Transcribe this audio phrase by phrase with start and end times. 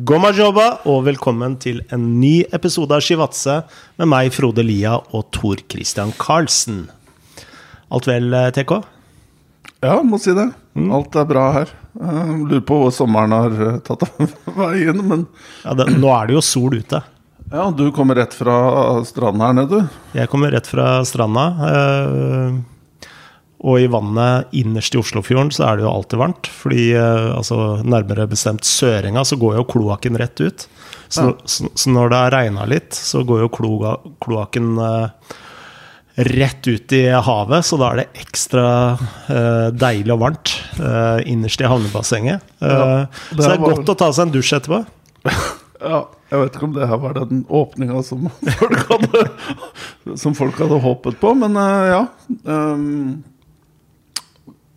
[0.00, 3.58] Gommajoba, og velkommen til en ny episode av Shivatse
[4.00, 6.86] med meg, Frode Lia, og Tor Christian Karlsen.
[7.92, 8.72] Alt vel, eh, TK?
[9.84, 10.46] Ja, må si det.
[10.88, 11.68] Alt er bra her.
[12.00, 14.32] Jeg lurer på hvor sommeren har eh, tatt av
[14.62, 15.26] veien, men
[15.60, 17.02] Ja, det, nå er det jo sol ute.
[17.52, 20.00] ja, du kommer rett fra stranden her nede, du.
[20.16, 21.50] Jeg kommer rett fra stranda.
[23.62, 26.48] Og i vannet innerst i Oslofjorden så er det jo alltid varmt.
[26.50, 30.66] Fordi eh, altså, nærmere bestemt Sørenga så går jo kloakken rett ut.
[31.12, 31.32] Så, Ja.
[31.44, 33.94] så, så når det har regna litt, så går jo kloa,
[34.24, 35.38] kloakken eh,
[36.32, 37.64] rett ut i havet.
[37.68, 38.64] Så da er det ekstra
[39.30, 42.42] eh, deilig og varmt eh, innerst i havnebassenget.
[42.64, 44.82] Eh, Ja, så det er godt å ta seg en dusj etterpå.
[45.82, 48.28] Ja, jeg vet ikke om det her var den åpninga som
[50.22, 52.02] Som folk hadde håpet på, men eh, ja.
[52.46, 53.22] ehm,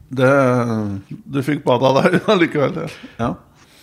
[0.10, 0.32] det
[1.26, 2.90] Du fikk bada der allikevel.
[3.18, 3.34] Ja.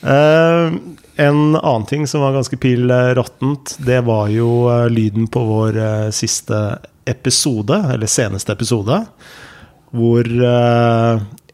[0.03, 0.75] Uh,
[1.17, 5.43] en annen ting som var ganske pill eh, råttent, det var jo uh, lyden på
[5.47, 6.59] vår uh, siste
[7.07, 8.97] episode, eller seneste episode,
[9.93, 10.29] hvor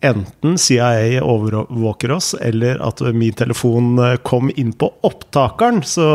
[0.07, 5.81] enten CIA overvåker oss, eller at min telefon kom inn på opptakeren.
[5.83, 6.07] Så,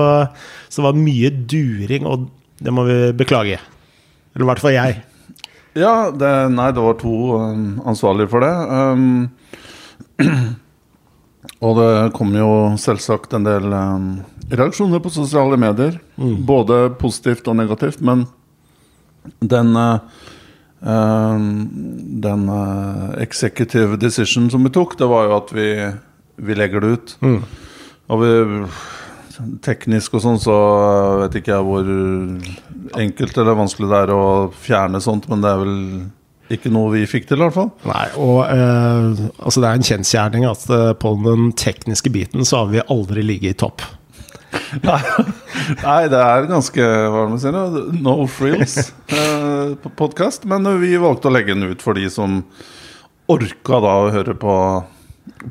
[0.69, 2.29] så det var mye during, og
[2.63, 3.57] det må vi beklage.
[4.31, 5.01] Eller i hvert fall jeg.
[5.73, 8.53] Ja, det, nei, det var to um, ansvarlige for det.
[8.69, 9.29] Um,
[11.65, 14.11] og det kom jo selvsagt en del um,
[14.53, 15.97] reaksjoner på sosiale medier.
[16.45, 18.03] Både positivt og negativt.
[18.05, 18.27] Men
[19.41, 19.97] den uh,
[20.79, 21.49] um,
[22.21, 25.69] Den uh, executive decision som vi tok, det var jo at vi,
[26.37, 27.17] vi legger det ut.
[28.13, 28.33] Og vi
[29.65, 30.55] Teknisk og sånn, så
[31.23, 31.87] vet ikke jeg hvor
[32.99, 34.25] enkelt eller vanskelig det er å
[34.65, 35.79] fjerne sånt, men det er vel
[36.53, 37.71] ikke noe vi fikk til, i hvert fall.
[37.87, 42.63] Nei, og eh, altså det er en kjensgjerning at eh, på den tekniske biten så
[42.63, 43.85] har vi aldri ligget i topp.
[44.83, 47.55] Nei, det er ganske hva man sier,
[48.05, 48.75] no frills
[49.09, 50.43] eh.
[50.45, 52.43] Men vi valgte å legge den ut for de som
[53.33, 54.57] orka da å høre på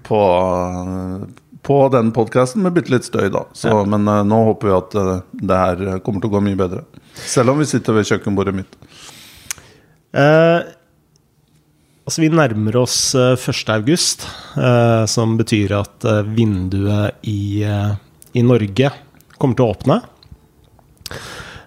[0.03, 0.21] på,
[1.63, 3.45] på den podkasten med bitte litt støy, da.
[3.57, 6.59] Så, Men uh, nå håper vi at uh, det her kommer til å gå mye
[6.59, 6.85] bedre.
[7.15, 8.79] Selv om vi sitter ved kjøkkenbordet mitt.
[10.13, 10.67] Uh,
[12.07, 13.63] altså, vi nærmer oss eh, 1.
[13.77, 17.95] august, eh, som betyr at eh, vinduet i, eh,
[18.35, 18.91] i Norge
[19.39, 20.01] kommer til å åpne.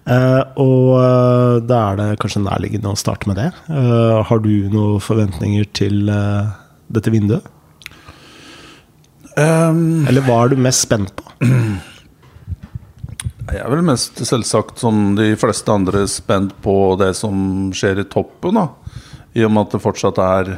[0.06, 3.50] Eh, og eh, da er det kanskje nærliggende å starte med det.
[3.72, 6.54] Eh, har du noen forventninger til eh,
[6.94, 7.52] dette vinduet?
[9.36, 11.24] Um, Eller hva er du mest spent på?
[13.46, 18.08] Jeg er vel mest selvsagt som de fleste andre spent på det som skjer i
[18.10, 18.66] toppen, da.
[19.36, 20.50] I og med at det fortsatt er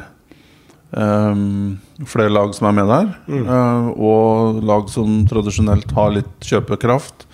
[0.95, 1.75] um,
[2.07, 3.11] flere lag som er med der.
[3.35, 7.27] eh, og lag som tradisjonelt har litt kjøpekraft.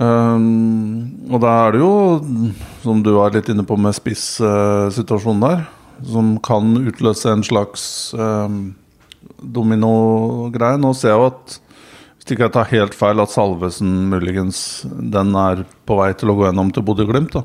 [0.00, 1.92] Um, og da er det jo,
[2.82, 5.66] som du var litt inne på med spissituasjonen der,
[6.08, 7.84] som kan utløse en slags
[8.18, 8.72] um,
[9.52, 10.80] dominogreie.
[10.80, 11.58] Nå ser jeg jo at
[12.24, 16.36] hvis ikke jeg tar helt feil, at Salvesen muligens den er på vei til å
[16.38, 17.36] gå gjennom til Bodø-Glimt.
[17.36, 17.44] da.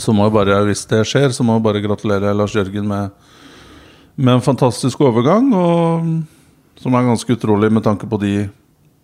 [0.00, 3.10] Så må jeg bare, Hvis det skjer, så må jeg bare gratulere Lars Jørgen med,
[4.16, 5.52] med en fantastisk overgang.
[5.52, 6.24] Og,
[6.80, 8.48] som er ganske utrolig med tanke på de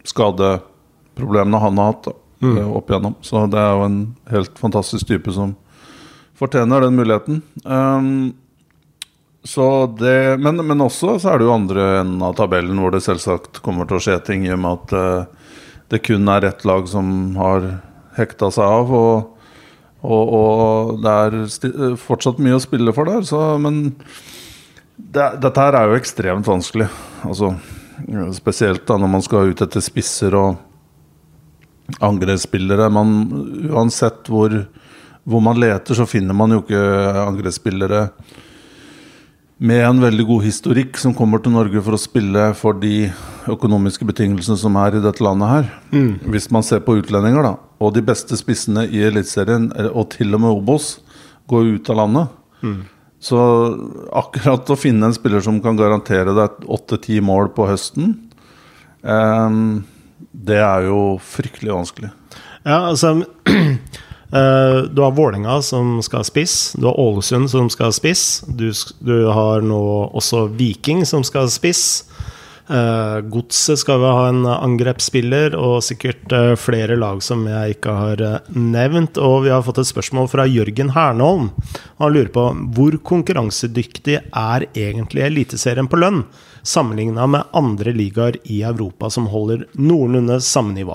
[0.09, 2.59] skadeproblemene han har hatt da, mm.
[2.73, 3.15] opp igjennom.
[3.21, 4.01] Så det er jo en
[4.33, 5.53] helt fantastisk type som
[6.41, 7.43] fortjener den muligheten.
[7.65, 8.33] Um,
[9.99, 13.59] det, men, men også så er det jo andre enden av tabellen hvor det selvsagt
[13.65, 15.43] kommer til å skje ting, i og med at uh,
[15.91, 17.67] det kun er ett lag som har
[18.17, 18.93] hekta seg av.
[18.95, 19.49] Og,
[20.03, 23.27] og, og det er eh, fortsatt mye å spille for der.
[23.29, 23.83] Så, men
[24.97, 26.89] det, dette her er jo ekstremt vanskelig.
[27.27, 27.53] Altså,
[28.39, 32.89] spesielt da når man skal ut etter spisser og angrepsspillere.
[33.69, 34.55] Uansett hvor,
[35.29, 36.87] hvor man leter, så finner man jo ikke
[37.27, 38.07] angrepsspillere
[39.59, 43.11] med en veldig god historikk som kommer til Norge for å spille for de
[43.51, 45.69] økonomiske betingelsene som er i dette landet her.
[46.33, 47.57] Hvis man ser på utlendinger, da.
[47.83, 51.01] Og de beste spissene i Eliteserien, eh, og til og med Obos,
[51.51, 52.29] går ut av landet.
[53.23, 53.39] Så
[54.11, 58.17] akkurat å finne en spiller som kan garantere deg åtte-ti mål på høsten,
[59.03, 59.85] um,
[60.33, 62.11] det er jo fryktelig vanskelig.
[62.65, 63.15] Ja, altså
[64.33, 66.73] Du har Vålerenga som skal spiss.
[66.79, 68.41] Du har Ålesund som skal spiss.
[68.49, 68.71] Du,
[69.05, 71.85] du har nå også Viking som skal spiss.
[72.73, 77.97] Eh, Godset skal vi ha en angrepsspiller, og sikkert eh, flere lag som jeg ikke
[77.99, 79.21] har eh, nevnt.
[79.21, 81.51] Og vi har fått et spørsmål fra Jørgen Hernholm.
[82.01, 86.25] Han lurer på hvor konkurransedyktig er egentlig Eliteserien på lønn?
[86.63, 90.95] sammenligna med andre ligaer i Europa som holder noenlunde samme nivå?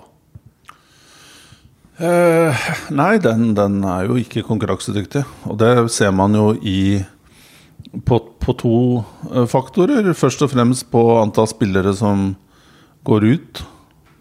[1.97, 5.23] Eh, nei, den, den, er jo ikke konkurransedyktig.
[5.49, 7.01] Og det ser man jo i
[8.05, 8.77] på, på, to
[9.31, 10.11] eh, faktorer.
[10.17, 12.29] Først og fremst på antall spillere som
[13.07, 13.63] går ut.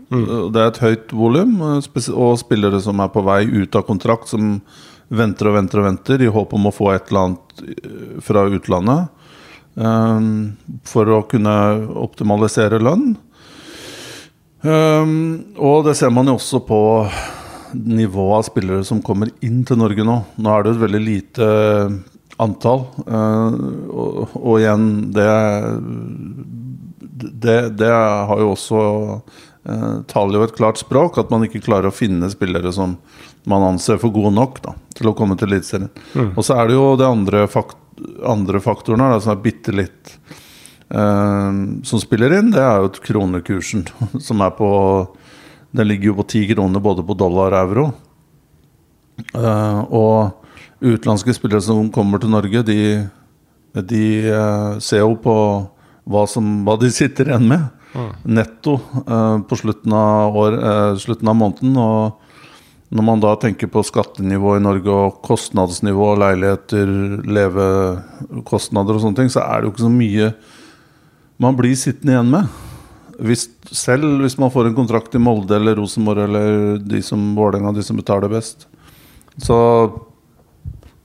[0.08, 0.25] Mm.
[0.55, 4.31] Det er et høyt volum, eh, og spillere som er på vei ut av kontrakt,
[4.32, 4.61] som
[5.12, 8.49] venter og venter og venter i håp om å få et eller annet eh, fra
[8.49, 9.12] utlandet.
[9.76, 10.56] Um,
[10.88, 11.52] for å kunne
[12.00, 13.11] optimalisere lønn.
[14.64, 16.79] Um, og det ser man jo også på
[17.75, 20.21] nivået av spillere som kommer inn til Norge nå.
[20.37, 21.49] Nå er det et veldig lite
[22.43, 22.85] antall.
[23.07, 23.53] Uh,
[23.91, 25.29] og, og, igjen, det,
[27.47, 28.83] det, det har jo også
[29.17, 32.99] uh, taler jo et klart språk at man ikke klarer å finne spillere som
[33.47, 35.91] man anser for gode nok da, til å komme til Eliteserien.
[36.15, 36.33] Mm.
[36.35, 37.79] Og så er det jo det andre, fakt
[38.27, 40.11] andre faktorene da, som er bitte litt
[40.93, 41.53] uh,
[41.87, 43.87] Som spiller inn, det er jo kronekursen,
[44.27, 44.69] som er på
[45.75, 47.87] Den ligger jo på ti kroner både på dollar og euro.
[49.33, 52.81] Uh, og utenlandske spillere som kommer til Norge, de,
[53.81, 55.37] de uh, ser jo på
[56.07, 57.67] hva, som, hva de sitter igjen med.
[57.97, 58.11] Mm.
[58.37, 58.75] Netto
[59.49, 60.57] på slutten av, år,
[61.01, 61.79] slutten av måneden.
[61.81, 62.27] og
[62.95, 66.93] når man da tenker på skattenivå i Norge og kostnadsnivå, leiligheter,
[67.27, 70.31] levekostnader og sånne ting, så er det jo ikke så mye
[71.43, 72.63] man blir sittende igjen med.
[73.17, 77.73] Hvis, selv hvis man får en kontrakt i Molde eller Rosenborg eller de som Vålerenga,
[77.73, 78.67] de som betaler best.
[79.41, 79.57] Så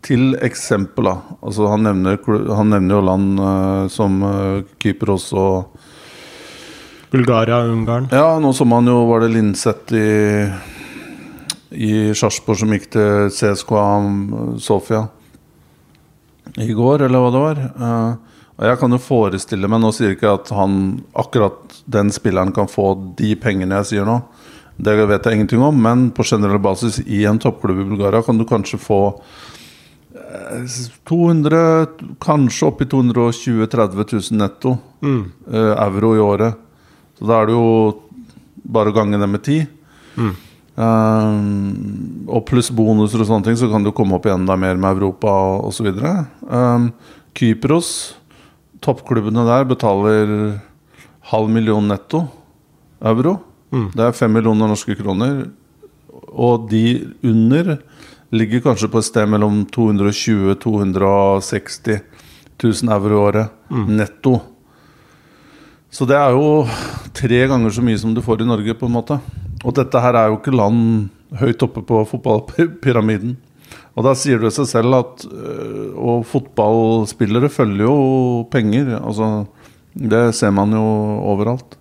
[0.04, 1.38] til eksempel, da.
[1.40, 2.20] Altså han, nevner,
[2.56, 5.78] han nevner jo land uh, som uh, Kypros og
[7.12, 8.10] Bulgaria og Ungarn.
[8.12, 10.12] Ja, nå så man jo var det Linseth i
[11.72, 13.86] i Sarpsborg som gikk til CSKA
[14.60, 15.06] Sofia
[16.60, 17.62] i går, eller hva det var.
[17.80, 18.31] Uh,
[18.62, 22.70] og Jeg kan jo forestille meg Nå sier ikke at han akkurat den spilleren kan
[22.70, 24.20] få de pengene jeg sier nå.
[24.82, 28.38] Det vet jeg ingenting om, men på generell basis i en toppklubb i Bulgaria kan
[28.38, 29.02] du kanskje få
[31.10, 31.88] 200, eh,
[32.22, 35.24] kanskje oppi 220 30 000 netto mm.
[35.54, 36.54] uh, euro i året.
[37.20, 37.68] Så da er det jo
[38.64, 39.60] bare å gange det med ti.
[40.16, 40.34] Mm.
[40.82, 44.98] Um, og pluss bonuser og sånne ting, så kan du komme opp enda mer med
[44.98, 45.34] Europa
[45.68, 45.92] osv.
[46.48, 46.92] Um,
[47.38, 47.92] Kypros,
[48.82, 50.36] toppklubbene der, betaler
[51.32, 52.26] halv million netto
[53.02, 53.38] euro.
[53.72, 53.90] Mm.
[53.96, 55.46] Det er fem millioner norske kroner.
[56.32, 57.78] Og de under
[58.32, 62.02] ligger kanskje på et sted mellom 220 260
[62.64, 63.86] 000 euro i året mm.
[64.00, 64.40] netto.
[65.92, 66.66] Så det er jo
[67.16, 69.18] tre ganger så mye som du får i Norge, på en måte.
[69.66, 73.36] Og dette her er jo ikke land høyt oppe på fotballpyramiden.
[73.92, 78.96] Og da sier det seg selv at øh, Og fotballspillere følger jo penger.
[79.02, 79.46] Altså,
[79.94, 80.86] det ser man jo
[81.34, 81.78] overalt.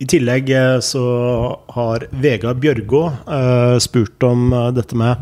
[0.00, 1.02] I tillegg øh, så
[1.72, 5.20] har Vegard Bjørgå uh, spurt om dette med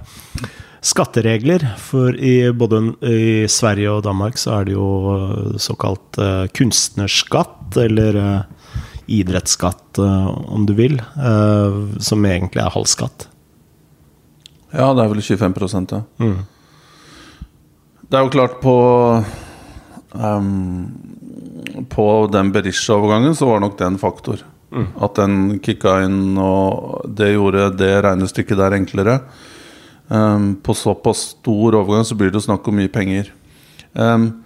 [0.84, 1.62] skatteregler.
[1.78, 4.88] For i både i Sverige og Danmark så er det jo
[5.62, 8.64] såkalt uh, kunstnerskatt, eller uh,
[9.06, 13.28] idrettsskatt, eh, om du vil, eh, som egentlig er halv skatt.
[14.74, 16.00] Ja, det er vel 25 ja.
[16.18, 16.38] Mm.
[18.08, 18.74] Det er jo klart på
[20.12, 20.58] um,
[21.90, 24.42] På den Berisha-overgangen så var nok det en faktor.
[24.74, 24.88] Mm.
[25.06, 29.18] At den kicka inn, og det gjorde det regnestykket der enklere.
[30.08, 33.30] Um, på såpass stor overgang så blir det jo snakk om mye penger.
[33.94, 34.44] Um,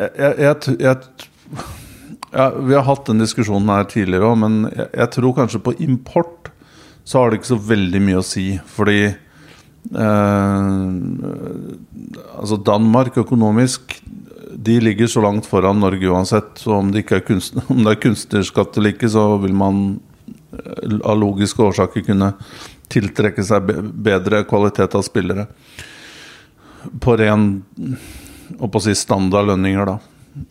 [0.00, 0.96] jeg, jeg, jeg,
[2.32, 6.50] ja, Vi har hatt den diskusjonen her tidligere òg, men jeg, tror kanskje på import
[7.04, 8.46] så har det ikke så veldig mye å si.
[8.76, 9.12] Fordi
[12.38, 13.96] Altså Danmark økonomisk
[14.52, 16.54] De ligger så langt foran Norge uansett.
[16.60, 19.82] Så om det, ikke er, kunst, om det er kunstnerskatt eller ikke, så vil man
[20.54, 22.32] eh, av logiske årsaker kunne
[22.92, 23.72] tiltrekke seg
[24.04, 25.48] bedre kvalitet av spillere.
[27.00, 27.64] På ren
[28.60, 29.98] å si standard lønninger, da.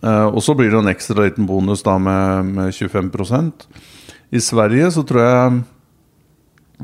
[0.02, 3.10] Uh, og så blir det en ekstra liten bonus da med, med 25
[4.30, 5.62] I Sverige så tror jeg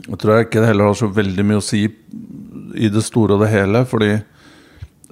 [0.05, 1.85] jeg tror jeg ikke det heller har så veldig mye å si
[2.77, 3.83] i det store og det hele.
[3.89, 4.11] Fordi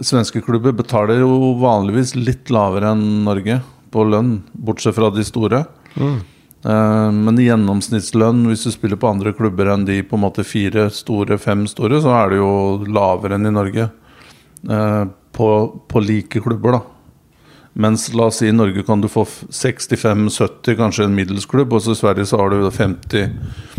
[0.03, 3.61] svenske klubber betaler jo vanligvis litt lavere enn Norge
[3.95, 5.63] på lønn, bortsett fra de store.
[5.95, 6.17] Mm.
[6.65, 10.45] Uh, men i gjennomsnittslønn, hvis du spiller på andre klubber enn de på en måte
[10.47, 12.51] fire store, fem store, så er det jo
[12.89, 13.87] lavere enn i Norge.
[14.65, 15.49] Uh, på,
[15.91, 16.81] på like klubber, da.
[17.75, 21.91] Mens la oss si i Norge kan du få 65-70, kanskje en middelsklubb, og så
[21.91, 23.74] i Sverige så har du 50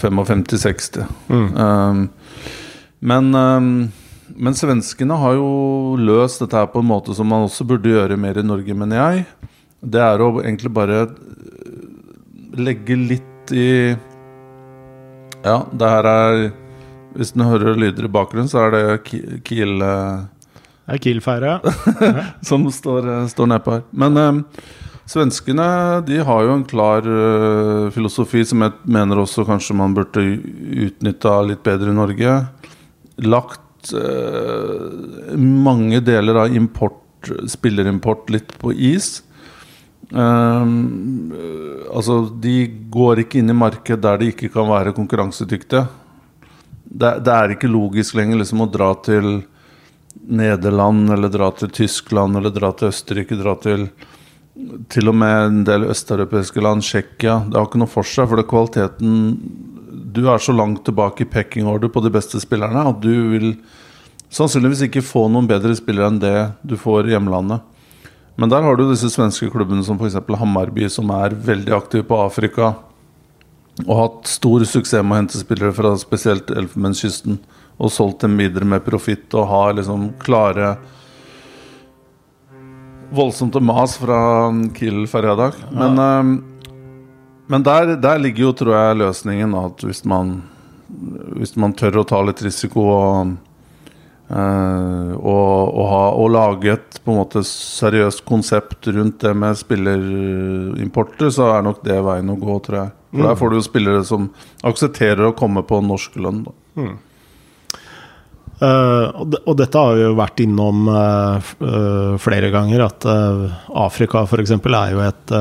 [0.00, 1.04] 55-60.
[1.28, 1.50] Mm.
[1.56, 2.08] Um,
[3.04, 3.70] men um,
[4.34, 8.18] men svenskene har jo løst dette her på en måte som man også burde gjøre
[8.18, 9.24] mer i Norge, mener jeg.
[9.84, 11.04] Det er å egentlig bare
[12.56, 13.68] legge litt i
[15.44, 16.36] Ja, det her er
[17.14, 21.58] Hvis den hører lyder i bakgrunnen, så er det Kiel Det er Kiel-feire.
[22.48, 23.84] som står, står nedpå her.
[23.92, 24.40] Men eh,
[25.10, 25.66] svenskene
[26.06, 30.22] de har jo en klar uh, filosofi som jeg mener også kanskje man burde
[30.86, 32.38] utnytta litt bedre i Norge.
[33.24, 39.18] Lagt uh, mange deler av import, spillerimport litt på is.
[40.14, 40.64] Uh,
[41.92, 42.56] altså, de
[42.92, 45.84] går ikke inn i marked der de ikke kan være konkurransedyktige.
[46.84, 49.42] Det, det er ikke logisk lenger liksom å dra til
[50.24, 53.88] Nederland eller dra til Tyskland eller dra til Østerrike, dra til
[54.92, 57.40] til og med en del østeuropeiske land, Tsjekkia.
[57.48, 59.16] Det har ikke noe for seg, for det kvaliteten
[60.14, 63.48] Du er så langt tilbake i pecking order på de beste spillerne at du vil
[64.34, 67.62] sannsynligvis ikke få noen bedre spillere enn det du får i hjemlandet.
[68.38, 70.18] Men der har du disse svenske klubbene som f.eks.
[70.38, 72.72] Hammarby, som er veldig aktive på Afrika.
[73.84, 77.38] Og hatt stor suksess med å hente spillere fra spesielt Elfenbenskysten.
[77.78, 80.76] Og solgt dem videre med profitt og har liksom klare
[83.14, 84.18] Voldsomt mas fra
[84.76, 85.58] Kiel Ferjadag.
[85.70, 86.18] Men, ja.
[87.46, 89.54] men der, der, ligger jo, tror jeg, løsningen.
[89.60, 90.36] At hvis man,
[91.38, 93.34] hvis man tør å ta litt risiko og
[94.24, 99.58] Uh, og, og, ha, og, lage et på en måte seriøst konsept rundt det med
[99.60, 102.94] spillerimporter, så er nok det veien å gå, tror jeg.
[103.10, 103.26] For mm.
[103.28, 104.30] Der får du jo spillere som
[104.64, 106.40] aksepterer å komme på norsk lønn.
[106.72, 106.94] Mm.
[108.64, 113.06] Uh, og, og, dette har vi jo vært innom uh, flere ganger, at
[113.84, 114.54] Afrika f.eks.
[114.56, 115.34] er jo et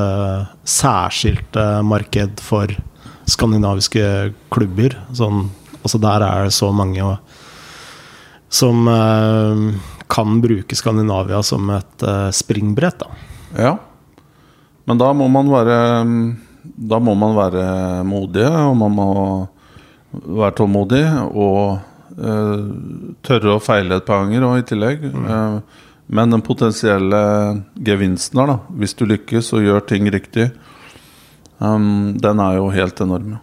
[0.68, 2.74] særskilt marked for
[3.30, 4.98] skandinaviske klubber.
[5.16, 5.48] Sånn,
[5.82, 7.06] altså der er det så mange.
[7.06, 7.40] Og,
[8.54, 8.86] som
[10.14, 12.04] kan bruke Skandinavia som et
[12.38, 13.00] springbrett.
[13.02, 13.08] Da.
[13.58, 13.72] Ja,
[14.86, 15.78] men da må man være
[16.64, 17.64] Da må man være
[18.08, 19.08] modige, og man må
[20.14, 21.04] være tålmodig
[21.34, 21.80] og
[22.14, 25.08] tørre å feile et par ganger og i tillegg.
[25.10, 25.64] Mm.
[26.14, 27.22] men den potensielle
[27.74, 30.52] gevinsten her, da, hvis du lykkes og gjør ting riktig,
[31.58, 33.40] um, den er jo helt enorm.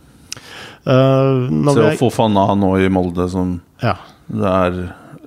[0.86, 3.98] Uh, Se å få Fana nå i Molde som ja.
[4.30, 4.78] Det er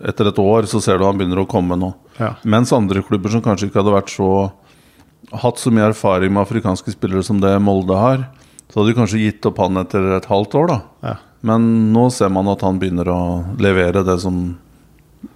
[0.10, 1.92] etter et år så ser du han begynner å komme nå.
[2.20, 2.34] Ja.
[2.48, 4.30] Mens andre klubber som kanskje ikke hadde vært så
[5.44, 8.26] hatt så mye erfaring med afrikanske spillere som det Molde har,
[8.70, 10.80] så hadde de kanskje gitt opp han etter et halvt år, da.
[11.06, 11.16] Ja.
[11.44, 13.22] Men nå ser man at han begynner å
[13.60, 14.54] levere det som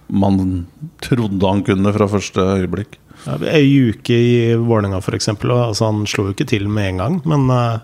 [0.08, 0.66] man
[1.04, 2.96] trodde han kunne fra første øyeblikk.
[3.26, 5.28] Ja, Ei uke i Vålerenga, f.eks.
[5.34, 7.80] Altså, han slo jo ikke til med en gang, men uh,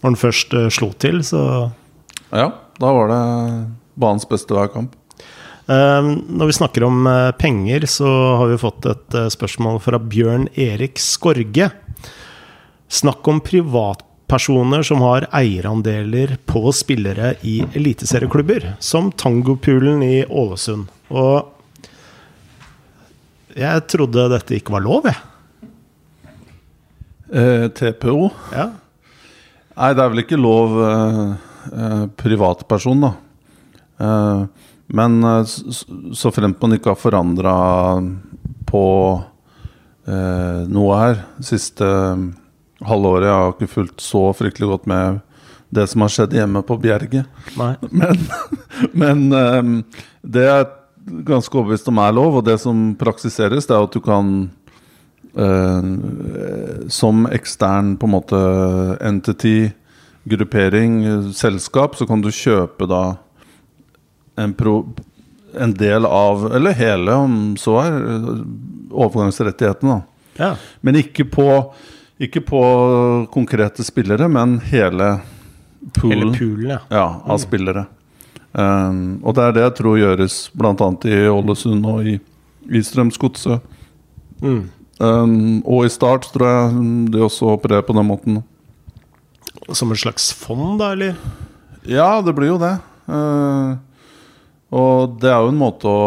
[0.00, 1.42] når han først uh, slo til, så
[2.32, 2.48] Ja,
[2.80, 3.20] da var det
[4.00, 4.96] banens beste hver kamp.
[5.68, 7.04] Uh, når vi snakker om
[7.36, 8.08] penger, så
[8.40, 11.68] har vi fått et spørsmål fra Bjørn Erik Skorge.
[12.88, 13.42] Snakk om
[14.28, 20.88] privatpersoner som har eierandeler på spillere i eliteserieklubber, som Tangopoolen i Ålesund.
[21.08, 21.48] Og
[23.56, 25.16] jeg trodde dette ikke var lov, jeg.
[27.32, 28.30] Eh, TPO?
[28.52, 28.68] Ja.
[29.78, 31.32] Nei, det er vel ikke lov eh,
[31.72, 33.12] eh privatperson, da.
[33.98, 34.44] Eh,
[34.88, 37.54] men så så fremt man ikke har forandra
[38.66, 38.84] på
[40.06, 42.28] eh, noe her siste eh,
[42.84, 45.20] halvåret Jeg har ikke fulgt så fryktelig godt med
[45.74, 47.26] det som har skjedd hjemme på Bjerget.
[47.90, 48.28] Men,
[49.02, 49.72] men eh,
[50.22, 50.68] det er
[51.28, 54.32] ganske overbevist om er lov, og det som praksiseres, det er at du kan
[55.36, 55.90] eh,
[56.92, 58.40] som ekstern på en måte
[59.04, 59.70] entity,
[60.28, 63.02] gruppering, selskap, så kan du kjøpe da
[64.38, 64.82] en, pro,
[65.56, 67.96] en, del av, eller hele om så er,
[68.92, 70.02] overgangsrettighetene.
[70.38, 70.52] Ja.
[70.84, 71.48] Men ikke på,
[72.18, 72.62] ikke på,
[73.30, 75.18] konkrete spillere, men hele
[75.94, 76.80] poolen, hele poolen ja.
[76.90, 77.06] ja.
[77.24, 77.44] av mm.
[77.44, 77.84] spillere.
[78.52, 80.88] Um, og det er det jeg tror gjøres bl.a.
[81.06, 82.16] i Ålesund og i,
[82.74, 83.62] i Strømsgodset.
[84.42, 84.62] Mm.
[84.98, 88.40] Um, og i Start tror jeg de også opererer på den måten.
[89.70, 91.18] Som et slags fond, da, eller?
[91.86, 92.74] Ja, det blir jo det.
[93.06, 93.78] Uh,
[94.74, 96.00] og det er jo en måte å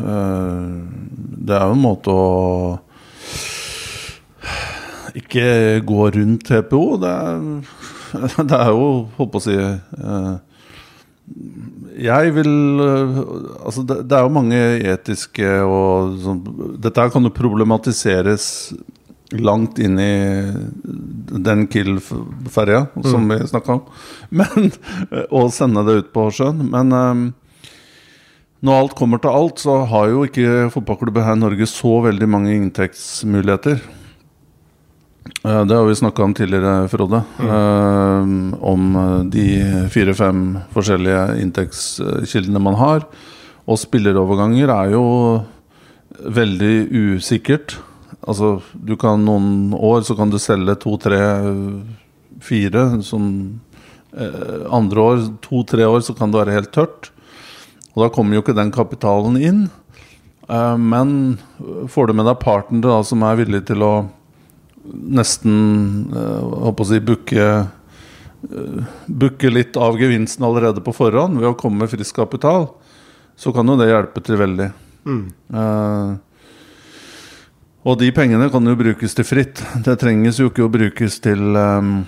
[0.00, 0.68] uh,
[1.44, 2.28] Det er jo en måte å
[5.18, 5.46] ikke
[5.86, 6.82] gå rundt TPO.
[7.02, 7.48] Det er,
[8.50, 10.36] det er jo, holdt på å si øh,
[11.98, 13.18] Jeg vil øh,
[13.66, 14.60] Altså, det, det, er jo mange
[14.94, 16.38] etiske og sånn
[16.80, 18.46] Dette her kan jo problematiseres
[19.36, 20.12] langt inn i
[21.44, 23.34] den Kiel-ferja som mm.
[23.34, 23.82] vi snakka om.
[24.40, 24.70] Men,
[25.28, 26.62] og sende det ut på sjøen.
[26.72, 26.94] Men
[28.64, 32.30] når alt kommer til alt, så har jo ikke fotballklubben her i Norge så veldig
[32.32, 33.84] mange inntektsmuligheter.
[35.44, 37.22] Eh, Det har vi snakka om tidligere, Frode.
[37.40, 38.22] Eh,
[38.60, 39.46] om eh, de
[39.90, 43.06] fire-fem forskjellige inntektskildene man har.
[43.68, 45.04] Og spilleroverganger er jo
[46.24, 47.76] veldig usikkert.
[48.26, 51.20] Altså, du kan noen år så kan du selge to, tre,
[52.40, 52.88] fire.
[53.04, 53.60] Sånn
[54.72, 57.10] andre år, to-tre år, så kan det være helt tørt.
[57.94, 59.60] Og da kommer jo ikke den kapitalen inn.
[60.48, 61.38] Eh, men
[61.92, 63.92] får du med deg partnere som er villig til å
[64.92, 65.56] nesten
[66.14, 67.74] eh, håper å si, booke eh,
[69.06, 72.68] Booke litt av gevinsten allerede på forhånd ved å komme med frisk kapital,
[73.34, 74.68] så kan jo det hjelpe til veldig.
[75.08, 76.12] Eh,
[77.88, 79.64] og de pengene kan jo brukes til fritt.
[79.82, 82.04] Det trenges jo ikke å brukes til um,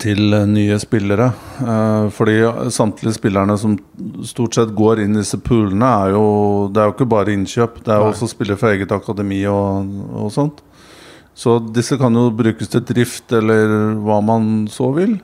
[0.00, 1.30] til nye spillere.
[1.60, 2.36] Eh, fordi
[2.72, 3.76] samtlige spillerne som
[4.24, 7.84] stort sett går inn i disse poolene, er jo Det er jo ikke bare innkjøp,
[7.84, 10.62] det er jo også spillere fra eget akademi og, og sånt.
[11.36, 15.18] Så disse kan jo brukes til drift eller hva man så vil.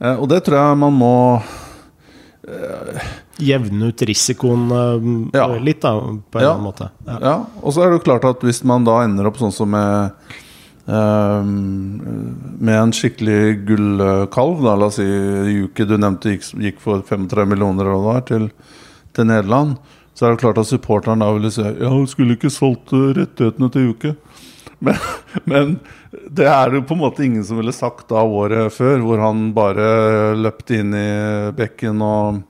[0.00, 1.14] Eh, og det tror jeg man må
[3.38, 5.46] Jevne ut risikoen eh, Ja.
[5.60, 6.54] litt, da, på en Ja.
[6.54, 6.88] annen måte.
[7.06, 7.18] Ja.
[7.20, 9.68] Ja, og så er det jo klart at hvis man da ender opp sånn som
[9.70, 10.12] med
[10.88, 17.44] Med en skikkelig gullkalv, da, la oss si Juke du nevnte gikk, gikk for 35
[17.50, 18.48] millioner var, til,
[19.12, 19.76] til Nederland,
[20.16, 23.12] så er det klart at supporteren da ville si Ja, hun skulle ikke solgt eh,
[23.20, 24.14] rettighetene til Juke.
[24.78, 24.98] Men,
[25.44, 25.72] men
[26.30, 29.50] det er det på en måte ingen som ville sagt da året før, hvor han
[29.56, 31.08] bare løpte inn i
[31.58, 32.44] bekken og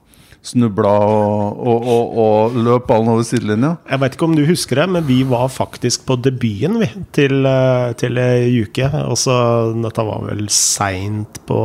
[0.45, 3.73] snubla og, og, og, og løp ballen over sidelinja.
[3.89, 7.43] Jeg vet ikke om du husker det, men vi var faktisk på debuten vi, til,
[7.49, 8.87] eh, til ei uke.
[9.03, 9.35] Også,
[9.83, 11.61] dette var vel seint på,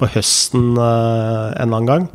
[0.00, 2.08] på høsten eh, en eller annen gang.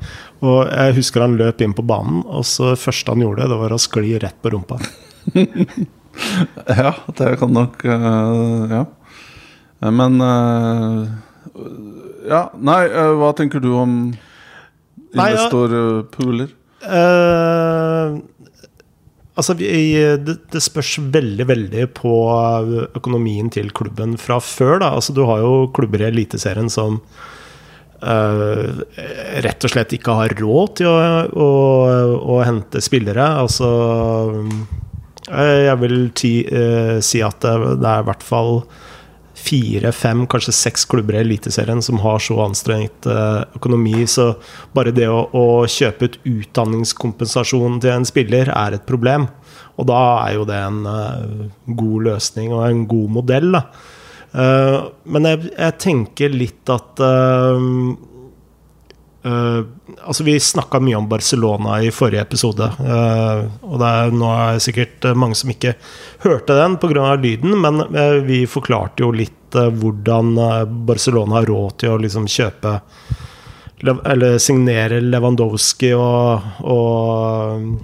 [0.44, 3.76] Og jeg husker han løp inn på banen, og så første han gjorde, det var
[3.76, 4.82] å skli rett på rumpa.
[6.82, 8.86] Ja, det kan nok eh, Ja.
[9.96, 10.98] Men eh,
[12.30, 13.96] Ja, nei, eh, hva tenker du om
[15.16, 16.52] investorpooler?
[16.80, 18.20] Uh,
[19.34, 22.14] altså, det, det spørs veldig, veldig på
[22.96, 24.78] økonomien til klubben fra før.
[24.84, 24.94] Da.
[25.00, 27.02] Altså, du har jo klubber i Eliteserien som
[28.00, 28.80] Uh,
[29.44, 31.00] rett og slett ikke har råd til å,
[31.36, 31.48] å,
[32.32, 33.26] å hente spillere.
[33.42, 33.68] Altså
[34.40, 34.54] eh,
[35.30, 38.64] Jeg vil ti, uh, si at det, det er i hvert fall
[39.40, 44.34] fire, fem, kanskje seks klubber i Eliteserien som har så anstrengt eh, økonomi, så
[44.76, 49.30] bare det å, å kjøpe ut utdanningskompensasjon til en spiller er et problem.
[49.80, 51.48] Og da er jo det en eh,
[51.80, 53.64] god løsning og en god modell, da.
[54.30, 54.78] Eh,
[55.10, 57.04] men jeg, jeg tenker litt at
[59.30, 59.60] eh,
[60.04, 62.68] altså Vi snakka mye om Barcelona i forrige episode.
[62.80, 65.76] Uh, og det er, nå er det sikkert eh, mange som ikke
[66.26, 67.16] hørte den pga.
[67.16, 70.36] lyden, men uh, vi forklarte jo litt hvordan
[70.86, 72.76] Barcelona har råd til å liksom kjøpe
[73.82, 77.82] Eller signere Lewandowski og, og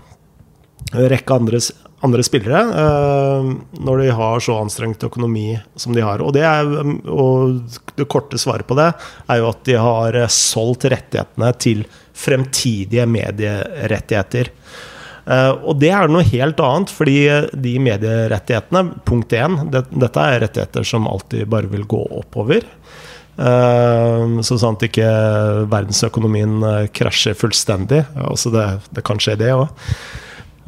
[0.93, 1.57] rekke andre,
[2.05, 3.51] andre spillere eh,
[3.85, 6.23] når de har så anstrengt økonomi som de har.
[6.23, 6.69] Og det, er,
[7.11, 7.59] og
[7.97, 13.07] det korte svaret på det er jo at de har eh, solgt rettighetene til fremtidige
[13.11, 14.51] medierettigheter.
[15.25, 17.17] Eh, og det er noe helt annet, fordi
[17.51, 22.67] de medierettighetene, punkt én det, Dette er rettigheter som alltid bare vil gå oppover.
[23.35, 25.07] Uh, så sant ikke
[25.67, 28.05] verdensøkonomien eh, krasjer fullstendig.
[28.15, 28.63] Altså det,
[28.95, 29.67] det kan skje, det òg.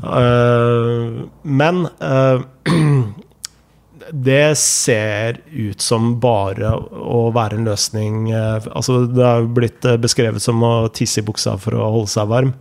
[0.01, 2.41] Men eh,
[4.11, 9.97] det ser ut som bare å være en løsning eh, Altså, det har blitt eh,
[10.01, 12.53] beskrevet som å tisse i buksa for å holde seg varm.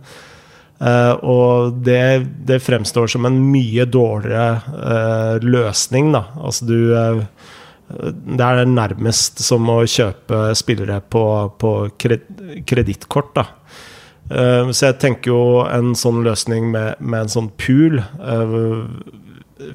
[0.77, 6.21] Uh, og det, det fremstår som en mye dårligere uh, løsning, da.
[6.37, 7.23] Altså, du uh,
[8.37, 11.23] Det er nærmest som å kjøpe spillere på,
[11.57, 13.47] på kred- kredittkort, da.
[14.29, 18.57] Eh, så jeg tenker jo en sånn løsning med, med en sånn pool eh,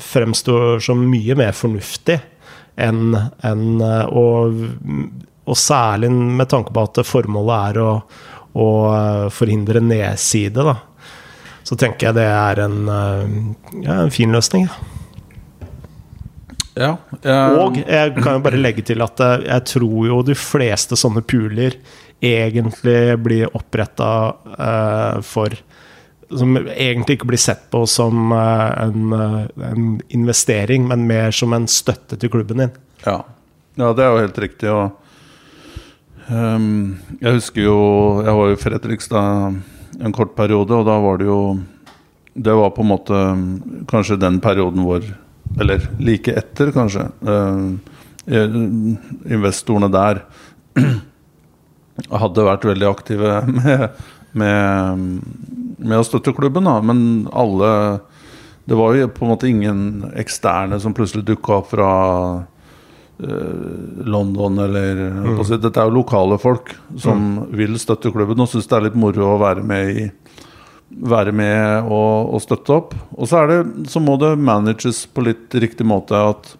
[0.02, 2.18] fremstår som mye mer fornuftig
[2.76, 4.60] enn enn, eh, og,
[5.48, 7.90] og særlig med tanke på at formålet er å,
[8.60, 10.76] å eh, forhindre nedside, da.
[11.64, 12.78] Så tenker jeg det er en,
[13.84, 14.64] ja, en fin løsning.
[16.74, 16.96] Ja.
[17.22, 21.22] jeg- Og jeg kan jo bare legge til at jeg tror jo de fleste sånne
[21.22, 21.76] pooler
[22.22, 24.11] egentlig blir oppretta
[25.26, 25.56] for
[26.32, 31.52] Som egentlig ikke blir sett på som uh, en, eh, en investering, men mer som
[31.52, 32.70] en støtte til klubben din.
[33.04, 33.18] Ja.
[33.76, 34.70] ja, det er jo helt riktig.
[34.72, 37.76] Og um, jeg husker jo
[38.24, 39.61] Jeg var jo i Fredrikstad
[40.00, 41.42] en kort periode, og da var det jo
[42.32, 43.22] Det var på en måte
[43.92, 45.04] kanskje den perioden hvor
[45.61, 47.11] Eller like etter, kanskje.
[47.20, 47.76] Uh,
[49.28, 50.22] investorene der
[52.10, 53.84] hadde vært veldig aktive med,
[54.38, 55.04] med,
[55.78, 56.78] med å støtte klubben, da.
[56.84, 58.00] Men alle
[58.64, 61.92] Det var jo på en måte ingen eksterne som plutselig dukka opp fra
[62.38, 65.40] uh, London eller mm.
[65.58, 67.56] Dette er jo lokale folk som mm.
[67.58, 70.06] vil støtte klubben og syns det er litt moro å være med i
[70.92, 72.96] være med og, og, støtte opp.
[73.16, 73.60] Og så, det,
[73.90, 76.18] så, må det manages på litt riktig måte.
[76.32, 76.52] At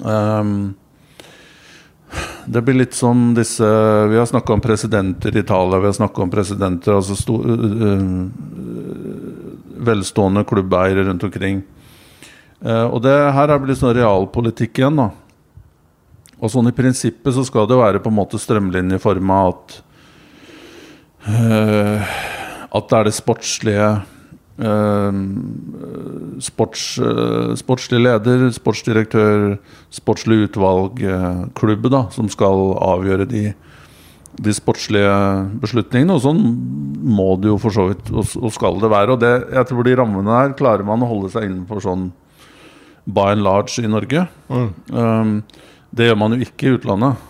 [0.00, 0.72] um,
[2.46, 3.66] det blir litt som disse
[4.10, 8.26] Vi har snakka om presidenter i Italia, vi har snakka om presidenter altså sto, uh,
[9.82, 11.62] velstående klubbeiere rundt omkring.
[12.62, 15.10] Uh, og det her er blitt sånn realpolitikk igjen, da.
[16.42, 19.76] Og sånn i prinsippet så skal det være på en måte strømlinjeforma at
[21.30, 22.14] øh,
[22.72, 23.86] At det er det sportslige
[26.42, 29.56] sports, uh, Sportslig leder, sportsdirektør,
[29.92, 31.02] sportslig utvalg,
[31.58, 33.44] klubb, da, som skal avgjøre de,
[34.42, 35.14] de sportslige
[35.62, 36.14] beslutningene.
[36.16, 36.42] Og sånn
[37.02, 39.16] må det jo for så vidt, og, skal det være.
[39.16, 42.10] Og det, jeg tror de rammene her klarer man å holde seg innenfor sånn
[43.10, 44.28] by and large i Norge.
[44.46, 44.70] Mm.
[44.94, 45.36] Um,
[45.92, 47.28] det gjør man jo ikke i utlandet.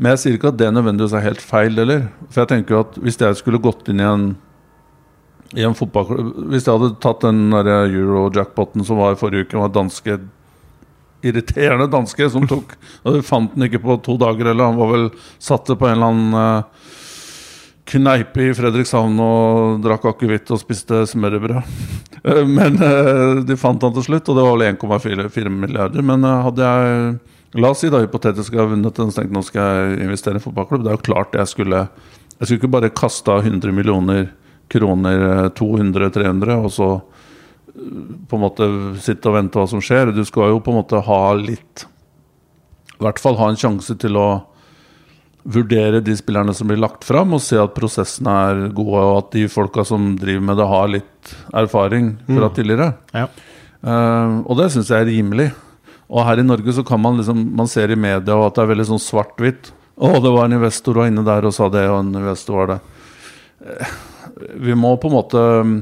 [0.00, 2.06] Men jeg sier ikke at det nødvendigvis er helt feil heller.
[2.30, 4.30] For jeg tenker jo at hvis jeg skulle gått inn i en,
[5.58, 9.72] i en fotballklubb Hvis jeg hadde tatt den euro-jackpoten som var i forrige uke, var
[9.74, 10.18] danske
[11.26, 14.92] irriterende danske som tok Og du fant den ikke på to dager, eller han var
[14.94, 15.08] vel
[15.42, 16.86] satte på en eller annen uh,
[17.90, 21.58] kneipe i Fredrikshavn og drakk akevitt og spiste smørbrød.
[22.20, 26.04] Eh, men uh, de fant han til slutt, og det var vel 1,4 milliarder.
[26.04, 27.14] Men hadde jeg
[27.58, 30.42] La oss si da hypotetisk jeg har vunnet den jeg nå skal jeg investere i
[30.44, 30.84] fotballklubb.
[30.84, 31.80] Det er jo klart jeg skulle
[32.36, 34.28] Jeg skulle ikke bare kasta 100 millioner
[34.70, 36.90] kroner, 200-300, og så
[38.28, 38.68] på en måte
[39.02, 40.12] sitte og vente hva som skjer.
[40.14, 41.86] Du skal jo på en måte ha litt
[42.98, 44.28] I hvert fall ha en sjanse til å
[45.40, 49.30] vurdere de spillerne som blir lagt fram, og se at prosessene er gode, og at
[49.32, 52.54] de folka som driver med det, har litt erfaring fra mm.
[52.58, 52.90] tidligere.
[53.16, 53.26] Ja.
[53.80, 55.48] Uh, og det syns jeg er rimelig.
[56.10, 58.70] Og her i Norge så kan man liksom Man ser i media at det er
[58.72, 59.70] veldig sånn svart-hvitt.
[59.96, 62.74] Å, det var en investor var inne der og sa det, og en investor var
[62.74, 62.78] det.
[64.60, 65.76] Vi må på en måte mm,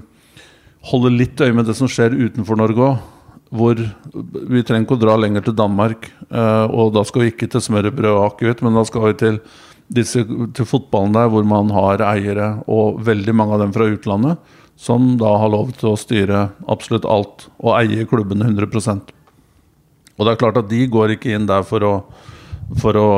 [0.90, 3.06] holde litt øye med det som skjer utenfor Norge òg.
[3.48, 6.10] Hvor vi trenger ikke å dra lenger til Danmark.
[6.28, 9.38] Uh, og da skal vi ikke til smørbrød og akevitt, men da skal vi til,
[9.88, 14.50] disse, til fotballen der hvor man har eiere, og veldig mange av dem fra utlandet,
[14.76, 19.14] som da har lov til å styre absolutt alt og eie klubbene 100%
[20.18, 21.92] og det er klart at de går ikke inn der for å,
[22.76, 23.08] for å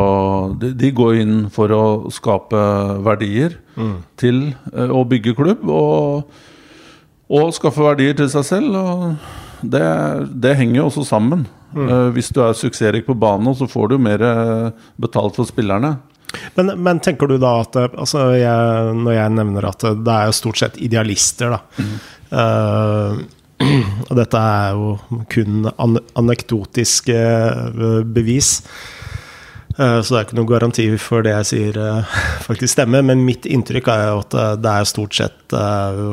[0.61, 1.83] de, de, går inn for å
[2.15, 2.61] skape
[3.03, 3.97] verdier mm.
[4.21, 4.43] til
[4.75, 5.65] uh, å bygge klubb.
[5.67, 6.37] Og,
[7.31, 8.77] og, skaffe verdier til seg selv.
[8.79, 9.83] Og det,
[10.45, 11.49] det henger jo også sammen.
[11.75, 11.83] Mm.
[11.89, 15.97] Uh, hvis du er suksessrik på banen, så får du mer uh, betalt for spillerne.
[16.55, 20.37] Men, men, tenker du da at altså jeg, Når jeg nevner at det er jo
[20.39, 21.63] stort sett idealister, da.
[21.83, 21.95] Mm.
[22.31, 23.39] Uh,
[24.09, 28.61] Og dette er jo kun an anekdotiske eh, bevis.
[29.77, 32.15] Eh, så det er ikke noen garanti for det jeg sier eh,
[32.49, 33.05] faktisk stemmer.
[33.07, 35.59] Men mitt inntrykk er jo at det er stort sett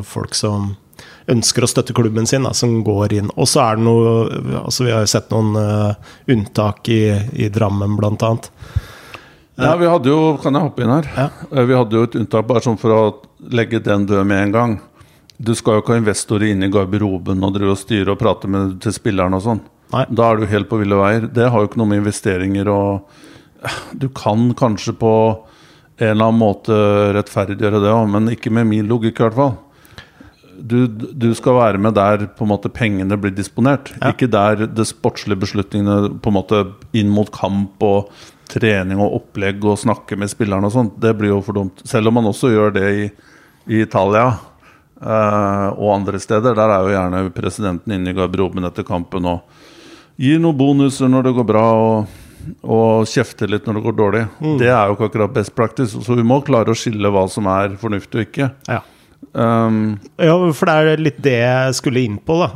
[0.08, 0.76] folk som
[1.28, 3.32] ønsker å støtte klubben sin, da, som går inn.
[3.36, 5.58] Og så er det noe altså Vi har jo sett noen
[6.32, 7.02] unntak i,
[7.36, 8.48] i Drammen, blant annet.
[9.58, 11.08] Ja, vi hadde jo Kan jeg hoppe inn her?
[11.18, 11.64] Ja.
[11.66, 13.02] Vi hadde jo et unntak bare sånn for å
[13.54, 14.76] legge den død med en gang.
[15.38, 18.50] Du skal jo ikke ha investorer inn i garderoben og drive og styre og prate
[18.50, 19.62] med, til spillerne og sånn.
[19.92, 21.28] Da er du helt på ville veier.
[21.32, 23.20] Det har jo ikke noe med investeringer og
[23.92, 25.14] Du kan kanskje på
[25.98, 26.76] en eller annen måte
[27.18, 29.56] rettferdiggjøre det òg, men ikke med min logikk, i hvert fall.
[30.58, 33.92] Du, du, skal være med der på en måte pengene blir disponert.
[33.98, 34.12] Ja.
[34.12, 36.64] Ikke der det sportslige beslutningene på en måte
[36.98, 38.12] inn mot kamp og
[38.50, 41.00] trening og opplegg og snakke med spillerne og sånt.
[41.02, 41.82] Det blir jo for dumt.
[41.86, 43.10] Selv om man også gjør det i,
[43.74, 44.32] i Italia.
[45.02, 46.56] eh, og andre steder.
[46.58, 49.44] Der er jo gjerne presidenten inne i garderoben etter kampen og
[50.18, 52.16] gir noen bonuser når det går bra, og,
[52.64, 54.26] og kjefte litt når det går dårlig.
[54.42, 54.58] Mm.
[54.62, 57.50] Det er jo ikke akkurat best practice, så vi må klare å skille hva som
[57.52, 58.52] er fornuftig og ikke.
[58.70, 58.84] Ja.
[59.34, 62.50] Um, ja, for det er litt det jeg skulle inn på, da.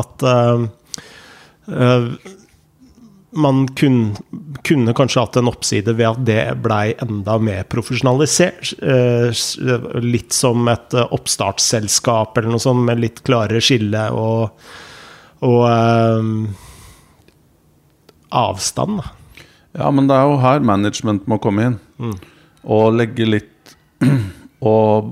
[0.00, 0.66] At uh,
[3.30, 3.98] man kun,
[4.66, 8.74] kunne kanskje hatt en oppside ved at det blei enda mer profesjonalisert.
[8.82, 9.30] Uh,
[10.02, 14.66] litt som et oppstartsselskap eller noe sånt, med litt klarere skille og,
[15.46, 16.20] og uh,
[18.30, 19.00] avstand.
[19.76, 21.78] Ja, men det er jo her management må komme inn.
[22.00, 22.14] Mm.
[22.76, 23.74] Og legge litt
[24.60, 25.06] Og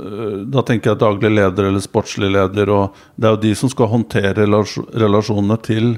[0.00, 2.70] øh, da tenker jeg daglig leder eller sportslig leder.
[2.72, 5.90] Og det er jo de som skal håndtere relasjonene til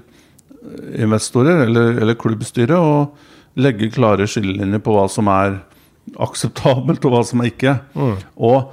[0.99, 2.75] investorer eller, eller klubbstyret.
[2.75, 5.61] Og legge klare skillelinjer på hva som er
[6.18, 7.75] akseptabelt, og hva som er ikke.
[8.35, 8.73] Og,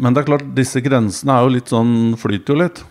[0.00, 2.82] men det er klart, disse grensene er jo litt sånn flyter jo litt.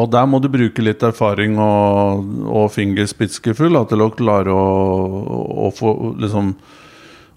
[0.00, 4.62] Og der må du bruke litt erfaring og, og fingerspitzgefühl til å klare å,
[5.66, 6.54] å få liksom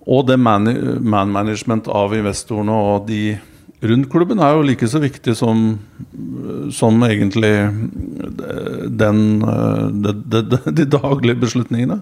[0.05, 0.69] Og det man,
[1.01, 3.37] man av investorene og de
[3.85, 5.79] rundt klubben er jo like så viktig som,
[6.71, 7.51] som egentlig
[9.01, 9.19] den,
[10.05, 11.99] de, de, de daglige beslutningene.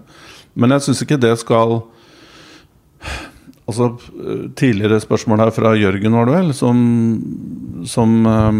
[0.54, 1.80] Men jeg syns ikke det skal
[3.64, 3.94] Altså,
[4.58, 6.80] Tidligere spørsmål her fra Jørgen, var det vel, som,
[7.88, 8.58] som um,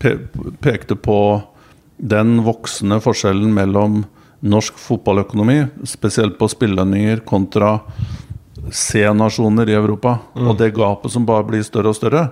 [0.00, 0.14] pe
[0.64, 1.18] pekte på
[1.98, 4.00] den voksende forskjellen mellom
[4.40, 7.78] norsk fotballøkonomi, spesielt på spillelønninger, kontra
[8.72, 10.18] C-nasjoner i Europa.
[10.38, 12.28] Og det gapet som bare blir større og større.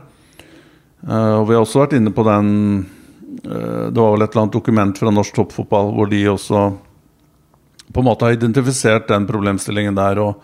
[1.05, 2.47] Uh, og Vi har også vært inne på den
[3.45, 6.63] uh, Det var vel et eller annet dokument fra norsk toppfotball hvor de også
[7.93, 10.41] på en måte har identifisert den problemstillingen der og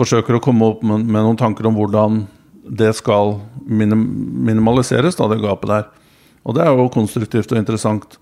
[0.00, 2.24] forsøker å komme opp med, med noen tanker om hvordan
[2.70, 4.02] det skal minim
[4.46, 5.88] minimaliseres, da, det gapet der.
[6.46, 8.16] Og det er jo konstruktivt og interessant.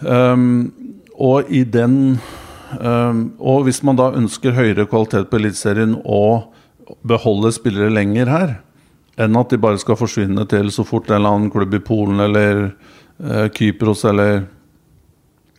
[0.00, 0.72] Um,
[1.14, 2.18] og i den
[2.80, 6.50] um, Og hvis man da ønsker høyere kvalitet på Eliteserien og
[7.06, 8.54] beholde spillere lenger her,
[9.14, 12.20] enn at de bare skal forsvinne til så fort en eller annen klubb i Polen
[12.24, 12.64] eller
[13.22, 14.44] uh, Kypros eller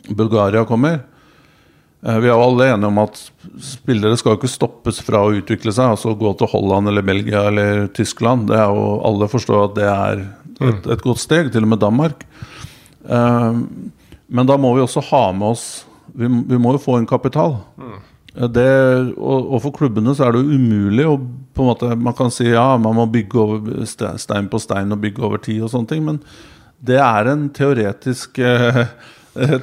[0.09, 0.99] Bulgaria kommer,
[2.05, 3.19] vi er jo alle enige om at
[3.65, 5.95] spillere skal ikke stoppes fra å utvikle seg.
[5.95, 8.45] Altså gå til Holland eller Belgia eller Tyskland.
[8.51, 10.21] Det er jo, alle forstår at det er
[10.69, 12.21] et, et godt steg, til og med Danmark.
[13.09, 13.57] Uh,
[14.27, 15.65] men da må vi også ha med oss
[16.17, 17.57] Vi, vi må jo få en kapital.
[18.35, 18.69] Det,
[19.15, 21.17] og, og, for klubbene så er det jo umulig å
[21.55, 25.01] på en måte, Man kan si ja, man må bygge over stein på stein og
[25.03, 26.19] bygge over tid og sånne ting, men
[26.85, 28.39] det er en teoretisk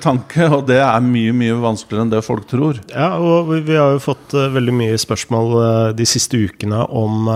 [0.05, 2.81] tanke, og det er mye mye vanskeligere enn det folk tror.
[2.93, 7.33] Ja, og vi har jo fått uh, veldig mye spørsmål uh, de siste ukene om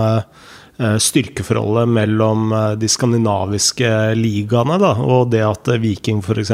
[0.77, 4.75] styrkeforholdet mellom de skandinaviske ligaene.
[4.77, 6.51] Da, og det at Viking f.eks.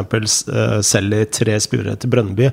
[0.88, 2.48] Selger tre spillere til Brønnby,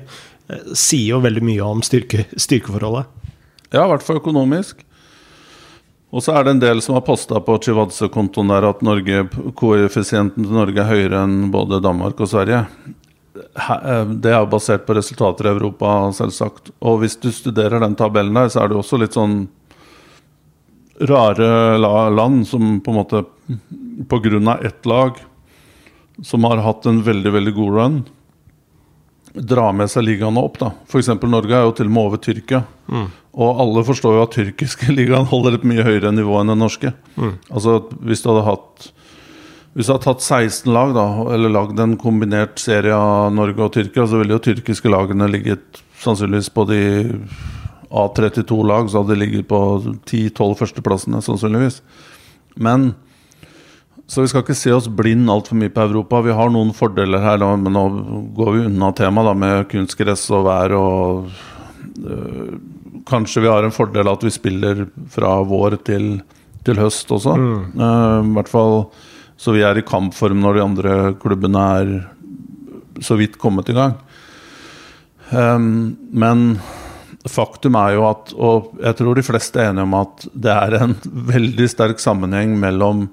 [0.75, 3.07] sier jo veldig mye om styrke, styrkeforholdet.
[3.71, 4.83] Ja, i hvert fall økonomisk.
[6.11, 9.23] Og så er det en del som har posta på Chivadze-kontoen der at Norge,
[9.55, 12.65] koeffisienten til Norge er høyere enn både Danmark og Sverige.
[13.31, 16.73] Det er jo basert på resultater i Europa, selvsagt.
[16.83, 19.45] Og hvis du studerer den tabellen der, så er det også litt sånn
[21.01, 21.77] rare
[22.13, 23.23] land som på en måte
[24.09, 24.57] pga.
[24.61, 25.15] ett lag
[26.23, 28.03] som har hatt en veldig, veldig god run,
[29.33, 30.59] drar med seg ligaene opp.
[30.59, 31.07] da F.eks.
[31.23, 32.63] Norge er jo til og med over Tyrkia.
[32.87, 33.07] Mm.
[33.31, 36.93] Og alle forstår jo at tyrkiske ligaen holder et mye høyere nivå enn den norske.
[37.15, 37.37] Mm.
[37.49, 38.91] Altså Hvis du hadde hatt
[39.71, 43.71] hvis du hadde tatt 16 lag, da, eller lagd en kombinert serie av Norge og
[43.71, 46.81] Tyrkia, så ville jo tyrkiske lagene ligget sannsynligvis på de
[47.91, 49.59] A32 lag, så hadde de ligget på
[50.09, 51.81] 10-12 førsteplassene, sannsynligvis.
[52.55, 52.93] Men
[54.11, 56.19] Så vi skal ikke se oss blind altfor mye på Europa.
[56.19, 57.83] Vi har noen fordeler her, da, men nå
[58.35, 61.29] går vi unna temaet med kunstgress og vær og
[62.03, 62.57] øh,
[63.07, 66.19] Kanskje vi har en fordel at vi spiller fra vår til,
[66.67, 67.37] til høst også.
[67.39, 67.55] Mm.
[67.79, 68.75] Uh, I hvert fall
[69.41, 71.93] så vi er i kampform når de andre klubbene er
[73.01, 73.95] så vidt kommet i gang.
[75.31, 76.59] Um, men
[77.29, 80.77] faktum er jo at, og jeg tror de fleste er enige om at det er
[80.81, 80.95] en
[81.31, 83.07] veldig sterk sammenheng mellom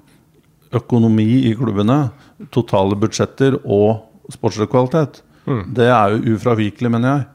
[0.75, 2.11] økonomi i klubbene,
[2.53, 5.23] totale budsjetter og sportslig kvalitet.
[5.49, 5.63] Mm.
[5.73, 7.25] Det er jo ufravikelig, mener jeg.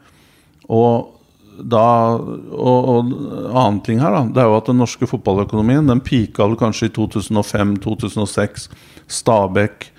[0.71, 1.14] Og
[1.59, 1.87] da,
[2.19, 3.13] og, og
[3.51, 6.95] annen ting her da, det er jo at den norske fotballøkonomien den pika kanskje i
[6.97, 8.69] 2005-2006.
[9.11, 9.91] Stabæk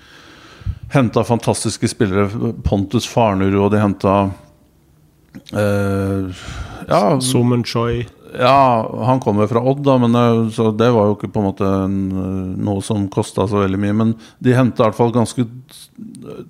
[0.94, 2.52] henta fantastiske spillere.
[2.64, 4.16] Pontus Farnerud, og de henta
[5.52, 6.44] eh,
[6.88, 8.06] ja, Sumen Choi.
[8.36, 11.68] Ja, han kommer fra Odd, da, men det, det var jo ikke på en måte
[11.86, 11.98] en,
[12.66, 13.96] noe som kosta så veldig mye.
[13.96, 14.14] Men
[14.44, 15.46] de henta i hvert fall ganske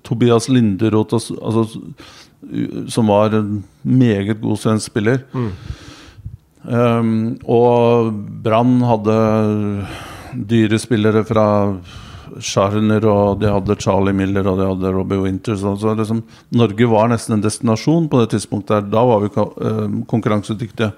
[0.03, 1.63] Tobias Linderoth altså,
[2.87, 5.23] som var en meget god svensk spiller.
[5.33, 5.51] Mm.
[6.67, 7.11] Um,
[7.47, 8.11] og
[8.43, 9.15] Brann hadde
[10.35, 11.47] dyre spillere fra
[12.43, 15.63] Scharner, og de hadde Charlie Miller og de hadde Robbie Winters.
[15.63, 18.91] Så liksom, Norge var nesten en destinasjon på det tidspunktet.
[18.91, 20.91] Da var vi uh, konkurransedyktige.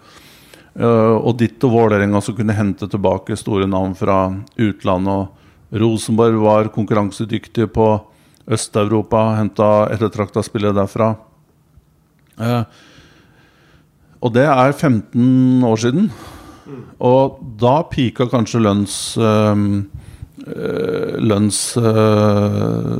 [0.80, 4.26] Uh, og ditt og Vålerenga som kunne hente tilbake store navn fra
[4.58, 5.14] utlandet.
[5.14, 7.92] Og Rosenborg var konkurransedyktige på
[8.50, 11.12] Øst-Europa, henta ettertrakta spillere derfra.
[12.40, 12.64] Uh,
[14.20, 16.10] og det er 15 år siden.
[17.02, 19.64] Og da pika kanskje lønns øh,
[21.24, 23.00] lønns øh,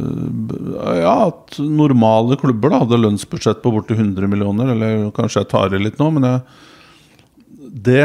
[1.00, 4.74] Ja, at normale klubber da hadde lønnsbudsjett på borti 100 millioner.
[4.74, 6.42] Eller kanskje jeg tar i litt nå, men jeg,
[7.90, 8.04] det,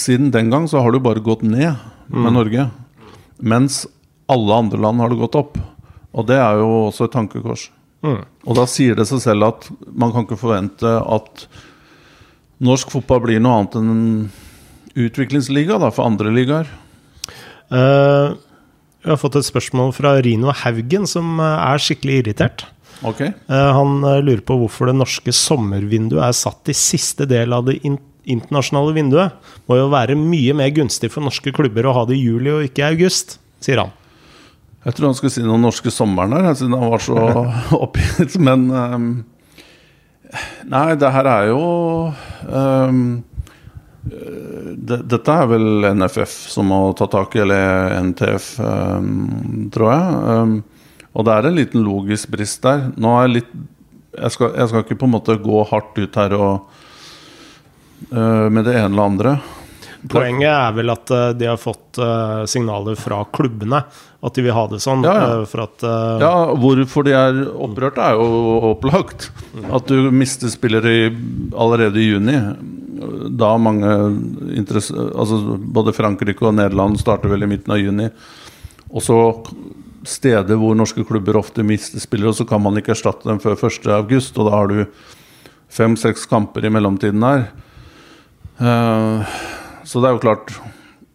[0.00, 1.74] siden den gang så har det jo bare gått ned
[2.10, 2.70] med Norge.
[3.40, 3.84] Mens
[4.30, 5.60] alle andre land har det gått opp.
[6.10, 7.68] Og det er jo også et tankekors.
[8.00, 8.22] Mm.
[8.48, 11.44] Og da sier det seg selv at man kan ikke forvente at
[12.64, 14.06] norsk fotball blir noe annet enn en
[15.00, 16.68] utviklingsliga da, for andre ligaer.
[17.70, 18.36] Eh,
[19.00, 22.66] vi har fått et spørsmål fra Rino Haugen, som eh, er skikkelig irritert.
[23.06, 23.32] Okay.
[23.48, 27.78] Eh, han lurer på hvorfor det norske sommervinduet er satt i siste del av det
[27.84, 29.38] internasjonale vinduet.
[29.70, 32.66] Må jo være mye mer gunstig for norske klubber å ha det i juli og
[32.66, 33.96] ikke i august, sier han.
[34.84, 37.18] Jeg tror han skulle si noe norske sommeren her, siden han var så
[37.84, 38.38] oppgitt.
[38.40, 39.10] Men um,
[40.70, 41.62] Nei, det her er jo
[42.46, 43.00] ehm,
[44.06, 49.08] eh, det, Dette er vel NFF som må ta tak i, eller NTF, um,
[49.74, 50.20] tror jeg.
[50.34, 50.54] Ehm,
[51.10, 52.86] og det er en liten logisk brist der.
[52.94, 53.52] Nå er jeg litt
[54.10, 56.72] jeg skal, jeg skal ikke på en måte gå hardt ut her og
[58.10, 59.34] uh, med det ene eller andre.
[60.08, 63.82] Poenget er vel at eh, de har fått eh, signaler fra klubbene
[64.20, 65.04] at de vil ha det sånn.
[65.04, 65.28] Ja, ja.
[65.40, 69.30] eh, for at uh, Ja, hvorfor de er opprørte, er jo opplagt.
[69.68, 71.06] At du mister spillere i,
[71.52, 72.36] allerede i juni.
[73.40, 78.10] Da mange altså Både Frankrike og Nederland starter vel i midten av juni.
[78.90, 79.20] Og så
[80.08, 83.56] steder hvor norske klubber ofte mister spillere, og så kan man ikke erstatte dem før
[83.56, 84.84] 1.8, og da har du
[85.70, 87.48] fem-seks kamper i mellomtiden her.
[88.60, 89.36] Eh,
[89.90, 90.52] så det er jo klart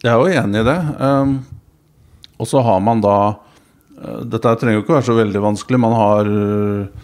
[0.04, 0.80] Jeg er jo enig i det.
[1.00, 1.38] Um,
[2.36, 5.80] og så har man da eh, Dette trenger jo ikke være så veldig vanskelig.
[5.80, 7.04] Man har eh,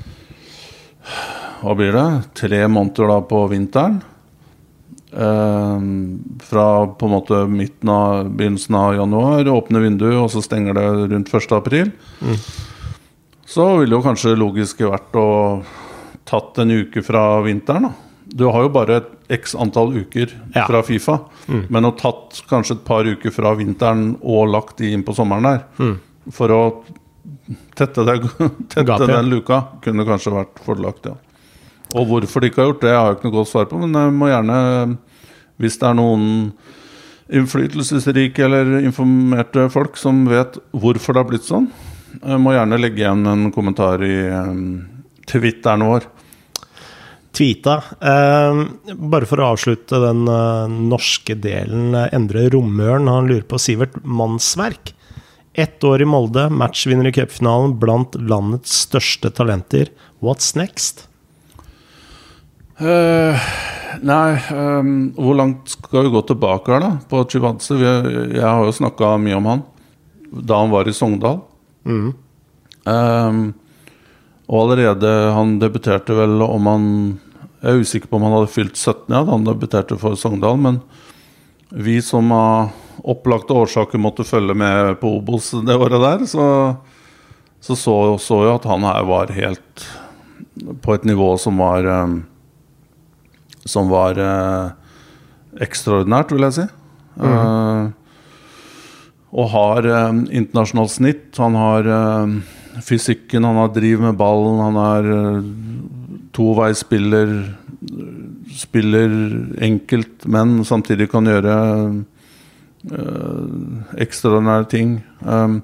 [1.61, 2.07] Hva blir det?
[2.41, 4.01] Tre måneder da på vinteren.
[5.11, 5.87] Eh,
[6.49, 10.85] fra på en måte midten av begynnelsen av januar, åpne vinduet, og så stenger det
[11.15, 11.55] rundt 1.
[11.55, 11.95] april.
[13.47, 15.27] Så ville jo kanskje logisk vært å
[16.27, 17.87] tatt en uke fra vinteren.
[17.87, 19.09] da Du har jo bare et
[19.41, 20.65] x antall uker Ja.
[20.67, 21.17] fra Fifa,
[21.69, 25.43] men å tatt kanskje et par uker fra vinteren og lagt de inn på sommeren
[25.43, 25.97] der,
[26.31, 26.61] for å
[27.75, 28.15] tette, det,
[28.71, 29.07] tette Gap, ja.
[29.17, 31.11] den luka, kunne kanskje vært fordelaktig.
[31.11, 31.17] Ja.
[31.99, 33.97] Og hvorfor de ikke har gjort det, har jeg ikke noe godt svar på, men
[33.99, 34.59] jeg må gjerne,
[35.59, 36.29] hvis det er noen
[37.31, 41.67] innflytelsesrike eller informerte folk som vet hvorfor det har blitt sånn,
[42.21, 44.63] jeg må gjerne legge igjen en kommentar i um,
[45.31, 46.07] Twitteren vår.
[47.31, 47.77] Tweeta.
[48.01, 51.93] Eh, bare for å avslutte den eh, norske delen.
[51.95, 54.93] eh, Endre Romøren han lurer på Sivert Mannsverk.
[55.53, 59.91] Ett år i Molde, matchvinner i cupfinalen blant landets største talenter.
[60.23, 61.07] What's next?
[62.81, 63.35] Uh,
[64.01, 66.93] nei, um, hvor langt skal vi gå tilbake her, da?
[67.11, 69.65] På Chivadze, jeg har jo snakka mye om han
[70.31, 71.41] da han var i Sogndal.
[71.85, 73.53] Ehm,
[74.51, 76.85] og allerede Han debuterte vel om han
[77.61, 80.59] Jeg er usikker på om han hadde fylt 17 ja, da han debuterte for Sogndal,
[80.59, 80.81] men
[81.71, 82.73] vi som av
[83.07, 86.47] opplagte årsaker måtte følge med på Obos det året der, så
[87.61, 89.85] så, så, så jo at han her var helt
[90.83, 92.17] på et nivå som var ehm,
[93.65, 94.71] som var eh,
[95.61, 96.67] ekstraordinært, vil jeg si.
[97.21, 97.83] Eh,
[99.31, 101.27] og har eh, internasjonalt snitt.
[101.37, 102.35] Han har eh,
[102.85, 105.49] fysikken, han har driv med ballen, han er uh,
[106.35, 107.33] toveisspiller.
[108.51, 109.11] Spiller
[109.63, 111.53] enkelt, men samtidig kan gjøre
[112.91, 113.53] øh,
[114.03, 114.91] ekstraordinære ting.
[115.23, 115.61] Um,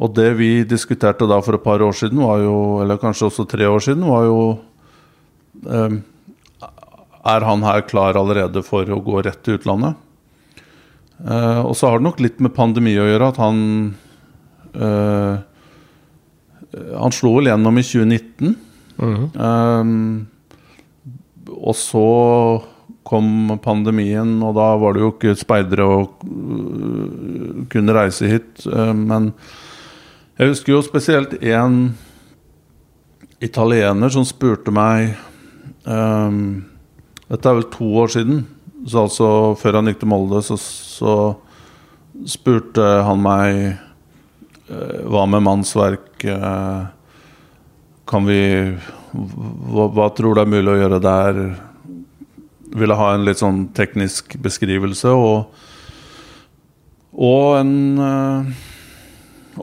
[0.00, 3.68] og det vi diskuterte da for et par år siden, jo, eller kanskje også tre
[3.68, 4.40] år siden, var jo
[5.68, 6.00] um,
[7.28, 9.98] er han her klar allerede for å gå rett til utlandet?
[11.18, 13.58] Uh, og så har det nok litt med pandemi å gjøre at han
[14.78, 15.40] eh,
[16.98, 18.56] Han slo vel gjennom i 2019.
[18.98, 19.84] Eh,
[21.58, 22.08] og så
[23.08, 28.66] kom pandemien, og da var det jo ikke speidere å øh, kunne reise hit.
[28.68, 29.32] Eh, men
[30.38, 31.80] jeg husker jo spesielt en
[33.42, 35.14] italiener som spurte meg
[35.86, 36.66] um,
[37.28, 38.46] dette er vel to år siden.
[38.88, 39.28] Så altså
[39.60, 41.14] Før han gikk til Molde, så, så
[42.28, 43.84] spurte han meg eh,
[44.68, 46.24] hva med mannsverk.
[46.24, 46.86] Eh,
[48.08, 48.40] kan vi
[49.12, 51.42] hva, hva tror du er mulig å gjøre der?
[52.78, 55.60] Ville ha en litt sånn teknisk beskrivelse og,
[57.16, 58.50] og en eh,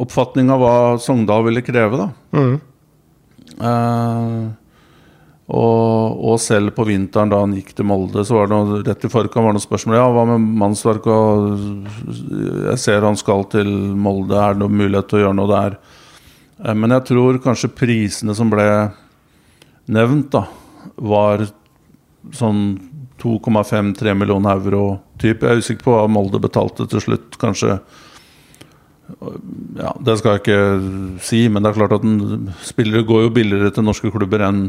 [0.01, 2.09] oppfatning av hva Sogndal ville kreve, da.
[2.35, 2.55] Mm.
[3.55, 4.39] Eh,
[5.45, 9.03] Og, og, selv på vinteren da han gikk til Molde, så var det noe, rett
[9.05, 9.97] i forkant var det noen spørsmål.
[9.99, 11.05] Ja, hva med mannsverk?
[11.05, 12.15] Og
[12.71, 15.77] jeg ser han skal til Molde, er det noen mulighet til å gjøre noe der?
[16.63, 18.65] Eh, men jeg tror kanskje prisene som ble
[19.93, 20.47] nevnt, da,
[20.97, 21.45] var
[22.33, 22.65] sånn
[23.21, 25.45] 2,5-3 millioner euro type.
[25.45, 27.37] Jeg er usikker på hva Molde betalte til slutt.
[27.41, 27.77] Kanskje
[29.77, 32.05] ja, Det skal jeg ikke si, men det er klart at
[32.65, 34.63] spillere går jo billigere til norske klubber enn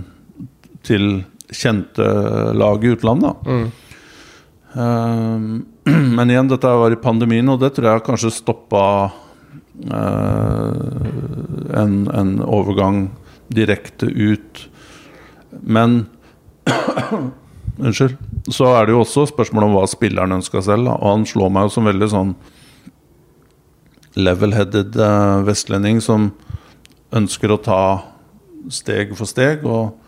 [0.86, 2.06] til kjente
[2.56, 3.46] lag i utlandet.
[3.46, 3.66] Mm.
[4.76, 5.38] Uh,
[6.16, 8.84] men igjen, dette var i pandemien, og det tror jeg kanskje stoppa
[9.92, 10.72] uh,
[11.82, 13.06] en, en, overgang
[13.54, 14.66] direkte ut.
[15.62, 16.06] Men
[17.76, 18.16] Unnskyld.
[18.48, 20.88] Så er det jo også spørsmål om hva spilleren ønska selv.
[20.94, 22.30] Og han slår meg jo som veldig sånn
[24.16, 26.30] level-headed uh, vestlending som
[27.16, 27.80] ønsker å ta
[28.72, 29.66] steg for steg.
[29.68, 30.05] og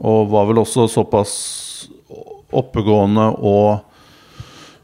[0.00, 1.32] og var vel også såpass
[2.52, 3.82] oppegående og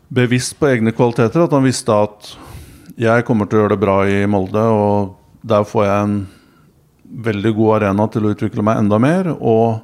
[0.09, 2.33] bevisst på egne kvaliteter at han visste at
[2.99, 6.17] jeg kommer til å gjøre det bra i Molde, og der får jeg en
[7.29, 9.31] veldig god arena til å utvikle meg enda mer.
[9.39, 9.79] Og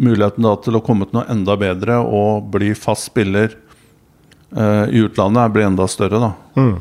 [0.00, 3.52] muligheten da til å komme til noe enda bedre og bli fast spiller
[4.56, 6.32] eh, i utlandet blir enda større, da.
[6.56, 6.72] Mm.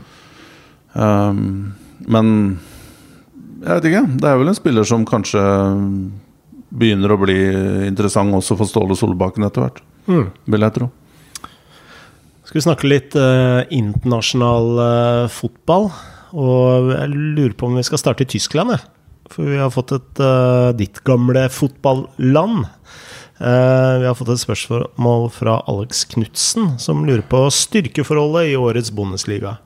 [0.96, 1.44] Um,
[2.08, 2.32] men
[3.60, 4.06] jeg vet ikke.
[4.16, 5.44] Det er vel en spiller som kanskje
[6.70, 7.38] begynner å bli
[7.88, 9.82] interessant også for Ståle Solbakken etter hvert.
[10.10, 10.30] Mm.
[10.50, 10.90] Vil jeg tro.
[12.50, 15.92] Skal vi snakke litt eh, internasjonal eh, fotball?
[16.34, 18.82] Og jeg lurer på om vi skal starte i Tyskland, jeg.
[19.30, 22.66] For vi har fått et eh, ditt gamle fotballand.
[23.40, 29.60] vi har fått et spørsmål fra Alex Knutsen, som lurer på styrkeforholdet i årets Bundesliga.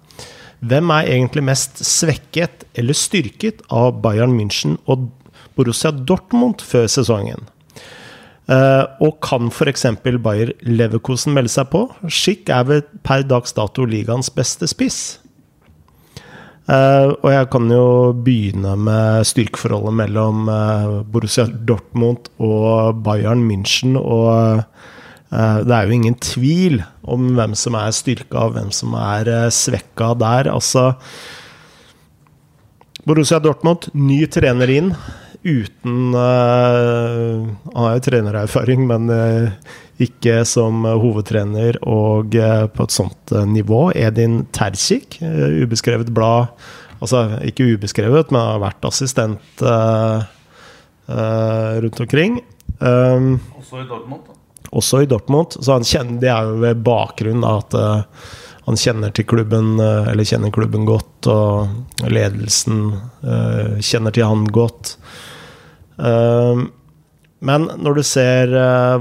[0.60, 5.08] Hvem er egentlig mest svekket eller styrket av Bayern München og
[5.58, 7.48] Borussia Dortmund før sesongen.
[8.44, 9.86] Uh, og kan f.eks.
[10.04, 11.86] Bayer Leverkosen melde seg på?
[12.12, 14.98] Schick er ved per dags dato ligaens beste spiss.
[16.68, 17.86] Uh, og jeg kan jo
[18.24, 23.96] begynne med styrkeforholdet mellom uh, Borussia Dortmund og Bayern München.
[24.00, 24.64] Og
[25.34, 30.12] det er jo ingen tvil om hvem som er styrka og hvem som er svekka
[30.22, 30.52] der.
[30.52, 30.92] Altså
[33.08, 34.92] Borussia Dortmund, ny trener inn
[35.44, 39.50] uten uh, Han har jo trenererfaring, men uh,
[40.02, 43.92] ikke som hovedtrener og uh, på et sånt nivå.
[43.96, 46.54] Edin Tercik, ubeskrevet blad
[47.04, 49.60] Altså ikke ubeskrevet, men har vært assistent
[51.84, 52.38] rundt omkring.
[52.80, 54.38] Um, også i Dortmund, da?
[54.72, 55.58] Også i Dortmund.
[55.60, 57.76] Så han kjenner, det er jo ved bakgrunn av at
[58.66, 62.94] han kjenner til klubben, eller kjenner klubben godt, og ledelsen
[63.84, 64.96] kjenner til han godt.
[66.00, 66.70] Ehm,
[67.44, 68.54] men når du ser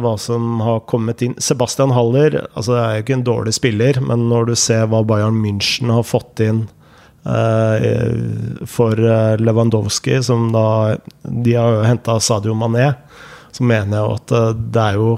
[0.02, 4.00] hva som har kommet inn Sebastian Haller altså det er jo ikke en dårlig spiller,
[4.02, 6.64] men når du ser hva Bayern München har fått inn
[8.66, 8.98] for
[9.38, 12.88] Lewandowski, som da De har jo henta Sadio Mané,
[13.54, 14.34] så mener jeg at
[14.74, 15.12] det er jo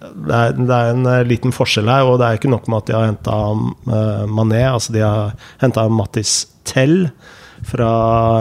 [0.00, 2.88] det er, det er, en liten forskjell her, og det er ikke nok med at
[2.88, 3.36] de har henta
[4.32, 4.62] Mané.
[4.70, 7.10] Altså de har henta Mattis Tell
[7.66, 7.92] fra,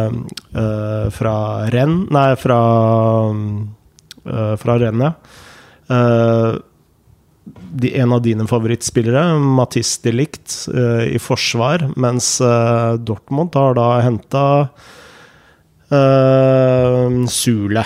[0.08, 1.36] uh, fra
[1.74, 2.60] renn Nei, fra,
[3.30, 5.30] uh, fra rennet.
[5.90, 6.60] Uh,
[7.70, 12.28] de, en av dine favorittspillere, Mathis de Ligt, i forsvar, mens
[13.06, 14.44] Dortmund har da henta
[17.30, 17.86] Sule.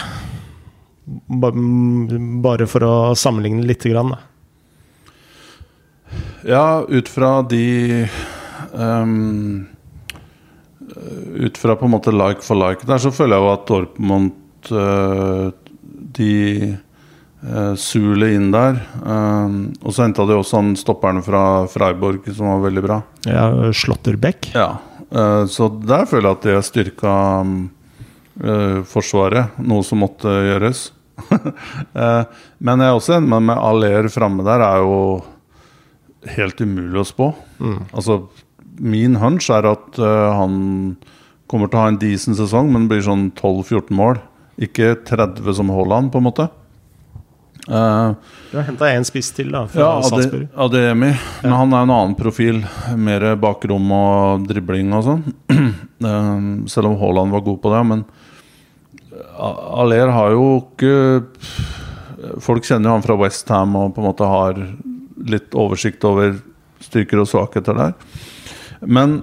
[1.06, 4.16] Bare for å sammenligne lite grann,
[6.46, 8.08] Ja, ut fra de
[8.74, 9.68] um
[11.36, 14.72] ut fra på en måte like for like der, så føler jeg jo at Dortmund
[14.72, 15.52] uh,
[16.14, 16.34] De
[17.44, 18.80] uh, suler inn der.
[19.02, 23.00] Um, og så henta de også han stopperen fra Freiborg, som var veldig bra.
[23.28, 24.52] Ja, Slåtterbeck.
[24.54, 24.76] Ja.
[25.14, 27.16] Uh, så der føler jeg at de har styrka
[28.90, 30.88] Forsvaret, noe som måtte gjøres.
[32.66, 34.96] men jeg er også enig med Aller framme der er jo
[36.34, 37.28] helt umulig å spå.
[37.62, 37.78] Mm.
[37.94, 38.18] Altså
[38.80, 40.58] min hunch er at uh, han
[41.52, 44.20] kommer til å ha en decent sesong, men blir sånn 12-14 mål.
[44.62, 46.50] Ikke 30 som Haaland, på en måte.
[47.64, 48.12] Uh,
[48.52, 49.64] du har henta én spiss til, da.
[49.78, 51.14] ja, Ade, Ademi.
[51.14, 51.46] Ja.
[51.46, 52.64] Men han er en annen profil.
[53.00, 55.24] Mer bakrom og dribling og sånn.
[55.54, 57.84] uh, selv om Haaland var god på det.
[57.94, 58.06] Men
[59.38, 60.94] Aller har jo ikke
[62.42, 64.60] Folk kjenner jo han fra Westham og på en måte har
[65.28, 66.38] litt oversikt over
[66.84, 67.92] styrker og svakheter der.
[68.80, 69.18] Men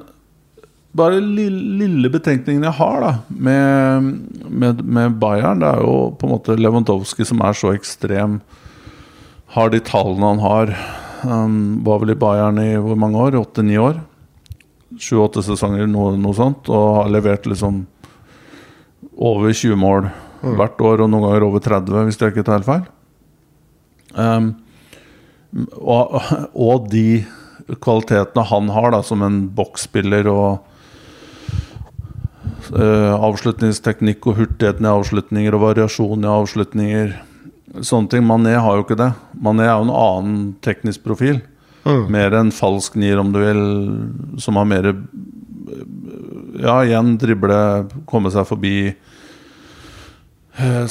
[0.97, 4.09] bare lille, lille betenkningen jeg har da med,
[4.49, 8.41] med, med, Bayern, det er jo på en måte Lewandowski som er så ekstrem.
[9.55, 10.75] Har de tallene han har.
[11.23, 13.39] Um, var vel i Bayern i hvor mange år?
[13.39, 14.01] Åtte-ni år?
[14.99, 16.71] Sju-åtte sesonger, noe, noe, sånt.
[16.71, 17.85] Og har levert liksom
[19.21, 20.57] over 20 mål mm.
[20.57, 22.89] hvert år, og noen ganger over 30, hvis jeg ikke tar helt feil.
[24.17, 24.51] Um,
[25.79, 26.17] og,
[26.55, 27.23] og, de
[27.83, 30.65] kvalitetene han har da som en boksspiller og
[32.75, 37.19] uh, avslutningsteknikk og hurtigheten i avslutninger og variasjon i avslutninger
[37.87, 38.25] Sånne ting.
[38.27, 39.13] Mané har jo ikke det.
[39.39, 41.37] Mané er jo en annen teknisk profil.
[41.85, 42.09] Mm.
[42.11, 43.61] Mer en falsk nier, om du vil,
[44.43, 44.91] som har mer
[46.61, 47.61] Ja, igjen drible,
[48.11, 48.91] komme seg forbi,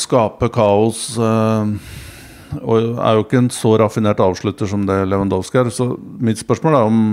[0.02, 1.04] skape kaos.
[1.18, 1.76] Uh,
[2.58, 5.70] og er jo ikke en så raffinert avslutter som det Lewandowski er.
[5.74, 5.92] Så
[6.22, 7.04] mitt spørsmål er om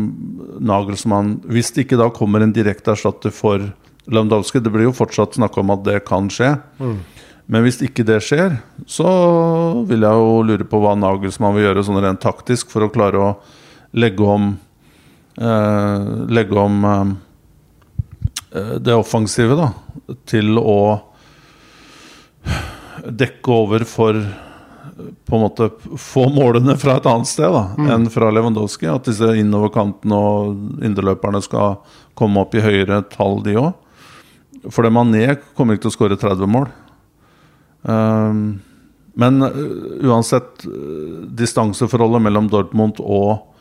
[0.64, 3.60] Nagelsmann Hvis det ikke da kommer en direkte erstatter for
[4.08, 6.54] Lewandowski Det blir jo fortsatt snakka om at det kan skje.
[6.80, 6.96] Mm.
[7.46, 8.56] Men hvis ikke det skjer,
[8.90, 9.10] så
[9.86, 13.20] vil jeg jo lure på hva Nagelsmann vil gjøre sånn rent taktisk for å klare
[13.22, 13.28] å
[13.94, 14.48] legge om
[15.38, 17.12] eh, Legge om eh,
[18.82, 19.70] det offensive da
[20.26, 20.80] til å
[23.06, 24.18] dekke over for
[25.26, 25.68] på en måte
[26.00, 27.88] få målene fra et annet sted da, mm.
[27.92, 28.88] enn fra Lewandowski.
[28.88, 31.80] At disse innoverkantene og indreløperne skal
[32.16, 33.74] komme opp i høyere tall, de òg.
[34.72, 36.70] For det Mané kommer ikke til å skåre 30 mål.
[37.86, 38.40] Um,
[39.20, 39.60] men uh,
[40.08, 43.52] uansett, uh, distanseforholdet mellom Dortmund og,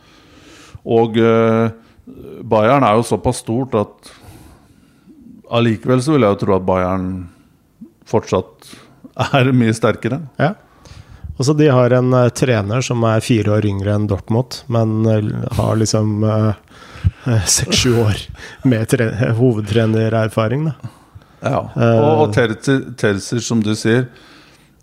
[0.82, 1.68] og uh,
[2.46, 4.10] Bayern er jo såpass stort at
[5.56, 7.10] allikevel så vil jeg jo tro at Bayern
[8.08, 8.70] fortsatt
[9.32, 10.20] er mye sterkere.
[10.40, 10.54] Ja.
[11.36, 15.48] Også de har en uh, trener som er fire år yngre enn Dortmund, men uh,
[15.58, 16.24] har liksom
[17.44, 18.22] seks-sju uh, år
[18.64, 18.94] med
[19.36, 20.70] hovedtrenererfaring.
[21.44, 24.06] Ja, og, og Terzic, som du sier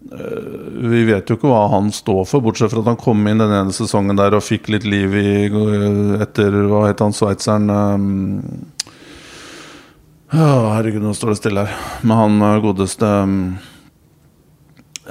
[0.05, 3.51] Vi vet jo ikke hva han står for, bortsett fra at han kom inn den
[3.51, 5.34] ene sesongen der og fikk litt liv i
[6.24, 7.74] etter Hva het han sveitseren?
[7.74, 8.69] Um,
[10.34, 11.84] herregud, nå står det stille her.
[12.01, 13.36] Med han godeste um,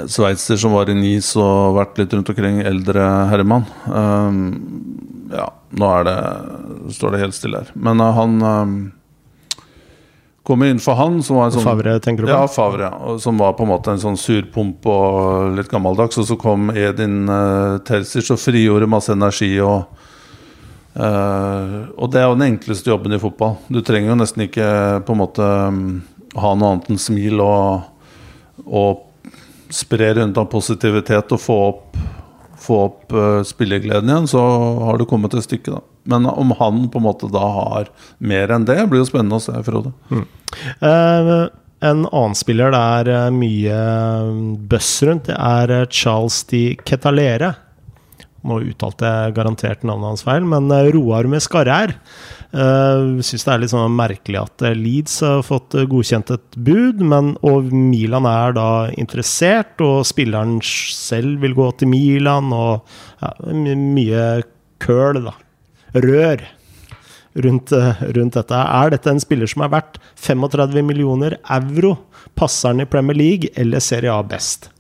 [0.07, 3.69] sveitser som var i NIS og vært litt rundt omkring, eldre herremann.
[3.87, 4.41] Um,
[5.33, 5.47] ja,
[5.79, 6.17] nå er det
[6.97, 7.73] står det helt stille her.
[7.75, 8.77] Men uh, han um,
[10.49, 12.35] kom inn for han som var en sånn Favre, tenker du på?
[12.35, 12.91] Ja, Favre.
[12.91, 16.19] Ja, som var på en måte en sånn surpomp og litt gammeldags.
[16.19, 19.55] Og så kom Edin uh, Terzic og frigjorde masse energi.
[19.63, 19.87] og
[20.93, 23.57] Uh, og det er jo den enkleste jobben i fotball.
[23.73, 24.67] Du trenger jo nesten ikke
[25.07, 26.03] på en måte um,
[26.37, 27.87] ha noe annet enn smil og,
[28.67, 29.07] og
[29.73, 31.97] spre rundt av positivitet og få opp,
[32.61, 34.45] få opp uh, spillegleden igjen, så
[34.85, 35.83] har du kommet til stykket, da.
[36.13, 39.45] Men om han på en måte da har mer enn det, blir jo spennende å
[39.45, 39.95] se, Frode.
[40.11, 40.25] Mm.
[40.83, 41.49] Uh,
[41.83, 42.81] en annen spiller det
[43.17, 43.79] er mye
[44.71, 47.55] buzz rundt, det er Charles Di Ketalere.
[48.43, 51.95] Nå uttalte jeg garantert navnet hans feil, men Roar med Skarrær.
[52.53, 56.59] Uh, Syns det er litt sånn merkelig at eh, Leeds har fått eh, godkjent et
[56.61, 58.67] bud, men, og Milan er da
[59.01, 62.83] interessert, og spilleren selv vil gå til Milan, og
[63.23, 64.27] ja, mye
[64.83, 65.37] køl, da.
[65.97, 66.45] Rør.
[67.33, 68.59] Rundt, rundt, dette.
[68.61, 71.95] Er dette en spiller som er verdt 35 millioner euro?
[72.37, 74.72] Passer han i Premier League eller Serie A best?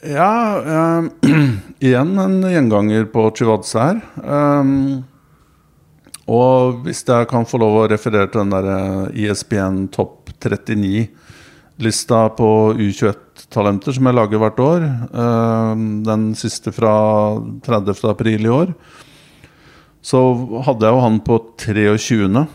[0.00, 1.04] Ja, uh,
[1.78, 3.98] igjen en gjenganger på Chivadze her.
[4.24, 5.02] Um,
[6.30, 10.30] og hvis jeg kan få lov å referere til den der ISBN eh, e topp
[10.40, 12.48] 39-lista på
[12.78, 14.86] U21-talenter som jeg lager hvert år,
[16.06, 16.94] den siste fra
[17.66, 17.98] 30.
[18.12, 18.70] april i år,
[20.06, 20.22] så
[20.68, 22.46] hadde jeg jo han på 23.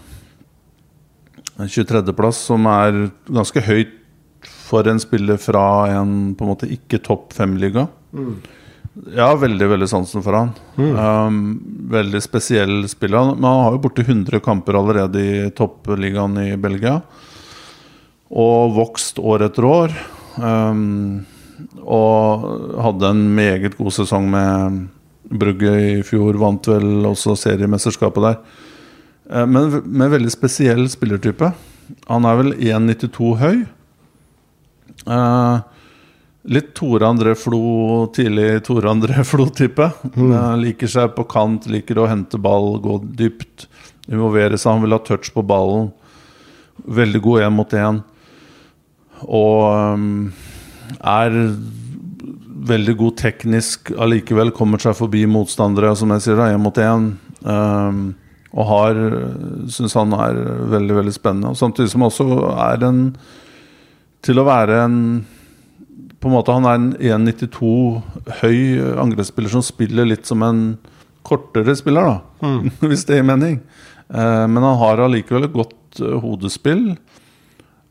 [1.60, 4.00] 23.-plass, som er ganske høyt
[4.66, 7.86] for en spiller fra en på en måte ikke topp fem-liga.
[8.16, 8.38] Mm.
[9.16, 10.51] Ja, veldig veldig sansen for han.
[10.80, 10.95] Mm.
[10.95, 11.39] Um,
[11.91, 13.34] veldig spesiell spiller.
[13.36, 17.01] Men han har jo borti 100 kamper allerede i toppligaen i Belgia.
[18.32, 19.95] Og vokst år etter år.
[20.39, 21.26] Um,
[21.84, 22.47] og
[22.84, 24.82] hadde en meget god sesong med
[25.26, 26.39] Brugge i fjor.
[26.39, 28.41] Vant vel også seriemesterskapet der.
[29.28, 31.51] Uh, men med veldig spesiell spillertype.
[32.07, 33.66] Han er vel 1,92 høy.
[35.06, 35.60] Uh,
[36.45, 39.89] Litt Tore André Flo, tidlig Tore André Flo-type.
[40.14, 40.34] Mm.
[40.62, 43.66] liker seg på kant, liker å hente ball, gå dypt.
[44.06, 44.76] Involvere seg.
[44.76, 45.89] Han vil ha touch på ballen.
[46.86, 48.03] Veldig god én mot én.
[49.26, 50.28] Og um,
[50.99, 51.34] er
[52.70, 54.53] veldig god teknisk allikevel.
[54.53, 57.10] Kommer seg forbi motstandere, som jeg sier, én mot én.
[57.41, 58.06] Um,
[58.56, 58.99] Og har
[59.74, 60.38] syns han er
[60.72, 61.51] veldig, veldig spennende.
[61.51, 63.01] Og samtidig som også er en
[64.26, 64.99] Til å være en
[66.19, 67.71] På en måte Han er en 1,92
[68.41, 68.59] høy
[69.03, 70.61] angrepsspiller som spiller litt som en
[71.26, 72.45] kortere spiller, da.
[72.45, 72.71] Mm.
[72.89, 73.59] Hvis det gir mening.
[74.13, 76.91] Eh, men han har allikevel et godt eh, hodespill.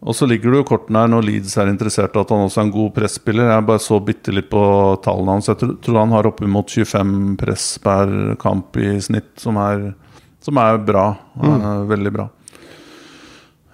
[0.04, 2.66] Og så ligger det jo kortene her når Leeds er interessert at han også er
[2.66, 3.48] en god presspiller.
[3.48, 4.62] Jeg bare så bitte litt på
[5.04, 5.48] tallene hans.
[5.48, 8.12] Jeg tror han har oppimot 25 press per
[8.42, 9.88] kamp i snitt, som er,
[10.44, 11.06] som er bra.
[11.40, 11.54] Mm.
[11.56, 12.28] Er veldig bra.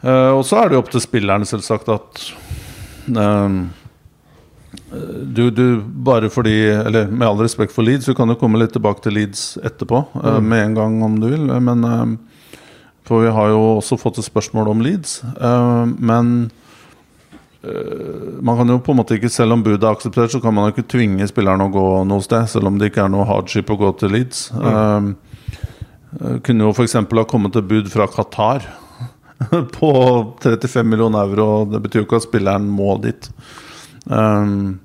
[0.01, 2.25] Uh, og så er det jo opp til spillerne, selvsagt, at
[3.19, 3.61] uh,
[4.91, 8.73] du, du, bare fordi Eller med all respekt for Leeds, du kan jo komme litt
[8.75, 10.47] tilbake til Leeds etterpå, mm.
[10.47, 11.47] med en gang om du vil.
[11.63, 11.85] Men
[13.11, 15.17] for vi har jo også fått et spørsmål om Leeds.
[15.41, 16.29] Uh, men
[17.67, 20.55] uh, man kan jo på en måte ikke, selv om budet er akseptert, så kan
[20.55, 22.47] man jo ikke tvinge spillerne å gå noe sted.
[22.53, 24.45] Selv om det ikke er noe hardship å gå til Leeds.
[24.55, 25.11] Mm.
[26.21, 26.95] Uh, kunne jo f.eks.
[27.03, 28.71] ha kommet et bud fra Qatar
[29.79, 29.93] på
[30.43, 31.65] 35 millioner euro.
[31.65, 33.31] Det betyr jo ikke at spilleren må dit.
[34.05, 34.81] Um,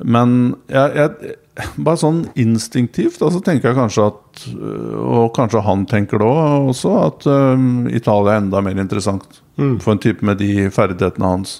[0.00, 0.36] men
[0.70, 1.34] jeg, jeg,
[1.76, 6.28] bare sånn instinktivt så altså tenker jeg kanskje at øh, Og kanskje han tenker det
[6.30, 9.76] også, at um, Italia er enda mer interessant mm.
[9.82, 11.58] for en type med de ferdighetene hans.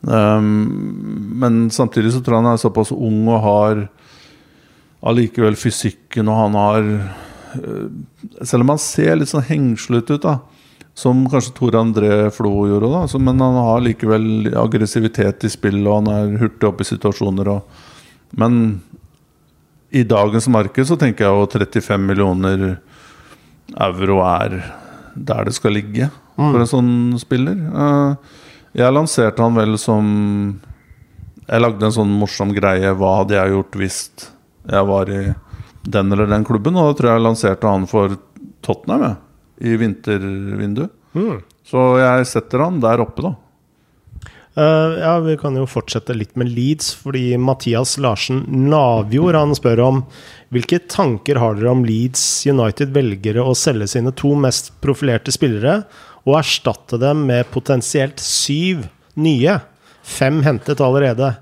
[0.00, 0.66] Um,
[1.38, 3.84] men samtidig så tror jeg han er såpass ung og har
[5.06, 7.86] allikevel fysikken, og han har uh,
[8.42, 10.38] Selv om han ser litt sånn hengslete ut, da
[11.00, 15.86] som kanskje Tor André Flo gjorde, da, så, men han har likevel aggressivitet i spillet,
[15.88, 17.48] og han er hurtig opp i situasjoner.
[17.54, 17.80] Og,
[18.40, 18.60] men
[19.90, 22.66] i dagens marked så tenker jeg jo 35 millioner
[23.80, 24.60] euro er
[25.14, 26.62] der det skal ligge for mm.
[26.62, 27.58] en sånn spiller.
[27.58, 28.36] Eh,
[28.80, 30.06] jeg lanserte han vel som
[31.50, 32.92] Jeg lagde en sånn morsom greie.
[32.94, 33.96] Hva hadde jeg gjort hvis
[34.70, 35.32] jeg var i
[35.82, 36.76] den eller den klubben?
[36.78, 38.14] Og da tror jeg jeg lanserte han for
[38.62, 39.16] Tottenham jeg,
[39.60, 40.92] i vintervinduet.
[41.14, 41.40] Mm.
[41.66, 43.36] Så jeg setter han der oppe, da.
[44.58, 49.82] Uh, ja, Vi kan jo fortsette litt med Leeds, fordi Mathias Larsen Navjord han spør
[49.84, 50.00] om
[50.50, 55.84] hvilke tanker har dere om Leeds United velgere å selge sine to mest profilerte spillere
[56.26, 59.60] og erstatte dem med potensielt syv nye?
[60.02, 61.36] Fem hentet allerede.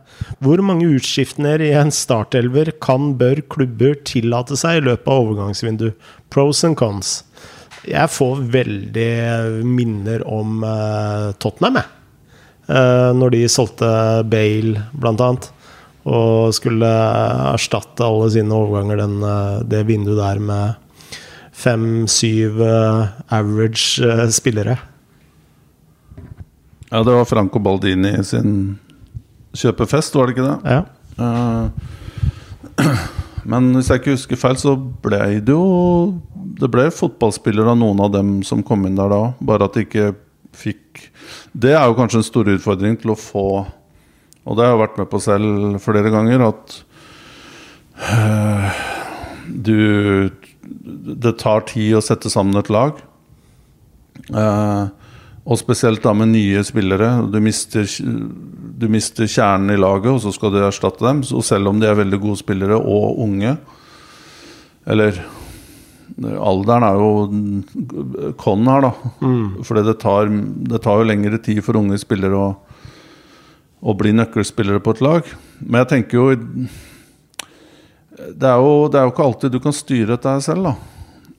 [0.44, 5.88] Hvor mange utskiftninger i en startelver kan bør klubber tillate seg i løpet av overgangsvindu?
[6.28, 7.22] Pros and cons.
[7.88, 9.12] Jeg får veldig
[9.64, 11.94] minner om uh, Tottenham, jeg.
[12.68, 13.88] Uh, når de solgte
[14.28, 15.48] Bale, blant annet.
[16.08, 16.88] Og skulle
[17.54, 20.74] erstatte alle sine overganger den, uh, det vinduet der med
[21.58, 24.76] fem-syv uh, average spillere.
[26.88, 28.78] Ja, det var Franco Baldini sin
[29.56, 30.58] kjøpefest, var det ikke det?
[30.68, 30.82] Ja.
[33.48, 36.18] men hvis jeg ikke husker feil, så ble det jo
[36.58, 39.86] Det ble fotballspillere av noen av dem som kom inn der da, bare at de
[39.86, 40.10] ikke
[40.56, 41.06] fikk
[41.52, 45.00] Det er jo kanskje en stor utfordring til å få Og det har jeg vært
[45.00, 46.78] med på selv flere ganger, at
[48.12, 48.84] øh,
[49.48, 49.78] du
[51.22, 52.98] Det tar tid å sette sammen et lag.
[54.28, 54.90] Uh,
[55.48, 57.08] og spesielt da med nye spillere.
[57.32, 61.22] Du mister, du mister, kjernen i laget, og så skal du erstatte dem.
[61.24, 63.56] Så selv om de er veldig gode spillere og unge,
[64.88, 65.22] eller
[66.18, 69.10] Alderen er jo con her, da.
[69.22, 69.62] Mm.
[69.62, 70.30] For det tar,
[70.72, 72.48] det tar jo lengre tid for unge spillere å,
[73.78, 75.28] å bli nøkkelspillere på et lag.
[75.60, 76.24] Men jeg tenker jo
[78.18, 80.74] det er jo, det er jo ikke alltid du kan styre dette selv, da.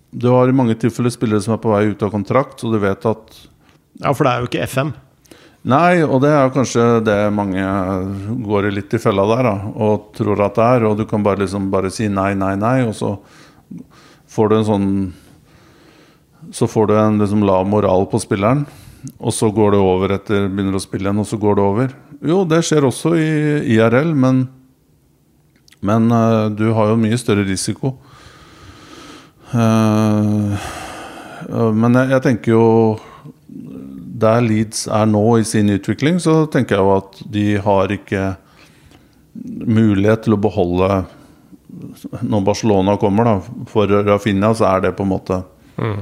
[0.09, 2.79] Du har i mange tilfeller spillere som er på vei ut av kontrakt, så du
[2.79, 3.41] vet at
[3.99, 4.91] Ja, for det er jo ikke FM.
[5.67, 7.63] Nei, og det er kanskje det mange
[8.47, 10.85] går litt i fella der, da, og tror at det er.
[10.87, 13.17] Og du kan bare liksom bare si nei, nei, nei, og så
[14.29, 14.91] får du en sånn
[16.55, 18.63] Så får du en liksom lav moral på spilleren,
[19.19, 21.91] og så går det over etter begynner å spille igjen, og så går det over.
[22.25, 23.27] Jo, det skjer også i
[23.75, 24.45] IRL, men,
[25.83, 27.91] men uh, du har jo mye større risiko.
[29.51, 30.55] Uh,
[31.75, 32.65] men jeg, jeg, tenker jo
[34.19, 38.23] Der Leeds er nå i sin utvikling, så tenker jeg jo at de har ikke
[39.69, 40.89] mulighet til å beholde
[42.21, 45.43] når Barcelona kommer, da, for Rafinha, så er det på en måte
[45.77, 45.99] mm.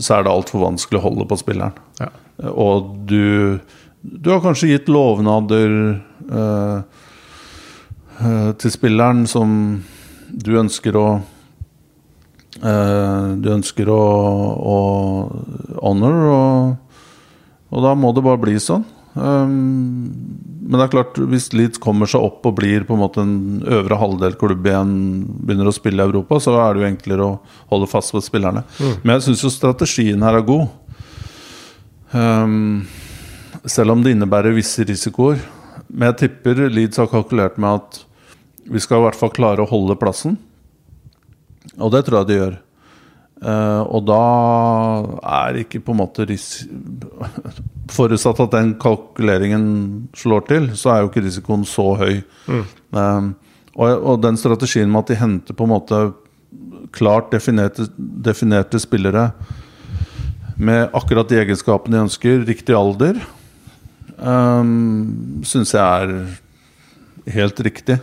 [0.00, 1.76] Så er det altfor vanskelig å holde på spilleren.
[2.00, 2.08] Ja.
[2.48, 3.60] Og du
[4.02, 5.74] Du har kanskje gitt lovnader
[6.32, 6.80] uh,
[8.18, 9.52] uh, til spilleren som
[10.32, 11.06] du ønsker å
[12.52, 14.02] Du ønsker å,
[14.60, 14.78] å
[15.80, 16.98] honor, og,
[17.72, 18.84] og, da må det bare bli sånn.
[19.14, 20.12] Um,
[20.62, 23.64] men det er klart, hvis Leeds kommer seg opp og blir på en måte en
[23.66, 24.92] øvre halvdel-klubb igjen,
[25.42, 27.40] begynner å spille i Europa, så er det jo enklere å
[27.72, 28.62] holde fast ved spillerne.
[28.78, 28.94] Mm.
[29.02, 30.70] Men jeg syns jo strategien her er god.
[32.12, 32.86] Um,
[33.68, 35.42] selv om det innebærer visse risikoer.
[35.88, 38.00] Men jeg tipper Leeds har kalkulert med at
[38.72, 40.38] vi skal i hvert fall klare å holde plassen.
[41.78, 42.60] Og det tror jeg de gjør.
[43.42, 44.18] Uh, og da
[45.26, 46.62] er ikke på en måte ris
[47.96, 49.64] Forutsatt at den kalkuleringen
[50.14, 52.20] slår til, så er jo ikke risikoen så høy.
[52.46, 52.62] Mm.
[52.94, 53.32] Um,
[53.74, 55.98] og, og, den strategien med at de henter på en måte
[56.94, 59.30] klart definerte, definerte spillere
[60.62, 63.18] med akkurat de egenskapene de ønsker, riktig alder,
[64.20, 67.98] um, syns jeg er helt riktig.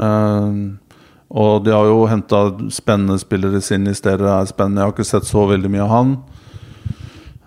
[0.00, 0.78] Um,
[1.28, 4.26] og de har jo henta spennende spillere sin i stedet.
[4.26, 4.80] er spennende.
[4.80, 6.12] Jeg har ikke sett så veldig mye av han.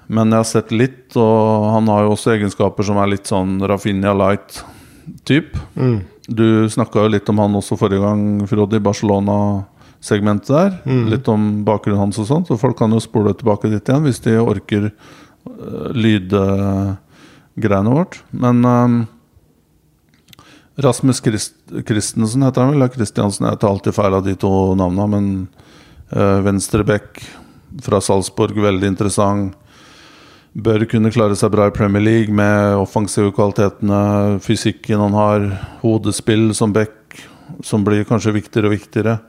[0.09, 3.59] Men jeg har sett litt, og han har jo også egenskaper som er litt sånn
[3.69, 5.61] Rafinha light-type.
[5.77, 5.99] Mm.
[6.27, 10.75] Du snakka jo litt om han også forrige gang, Frode, i Barcelona-segmentet der.
[10.89, 11.05] Mm.
[11.13, 12.49] Litt om bakgrunnen hans og sånt.
[12.49, 18.19] Så folk kan jo spole tilbake dit igjen hvis de orker uh, lydgreiene vårt.
[18.33, 18.99] Men um,
[20.79, 21.55] Rasmus Christ
[21.87, 22.89] Christensen heter han vel.
[22.93, 23.47] Kristiansen.
[23.49, 25.25] Jeg tar alltid feil av de to navnene, men
[26.15, 27.19] uh, venstrebekk
[27.83, 29.57] fra Salzburg, veldig interessant.
[30.53, 35.49] Bør kunne klare seg bra i Premier League med offensive kvalitetene, fysikken han har,
[35.83, 37.19] hodespill som back,
[37.63, 39.19] som blir kanskje viktigere og viktigere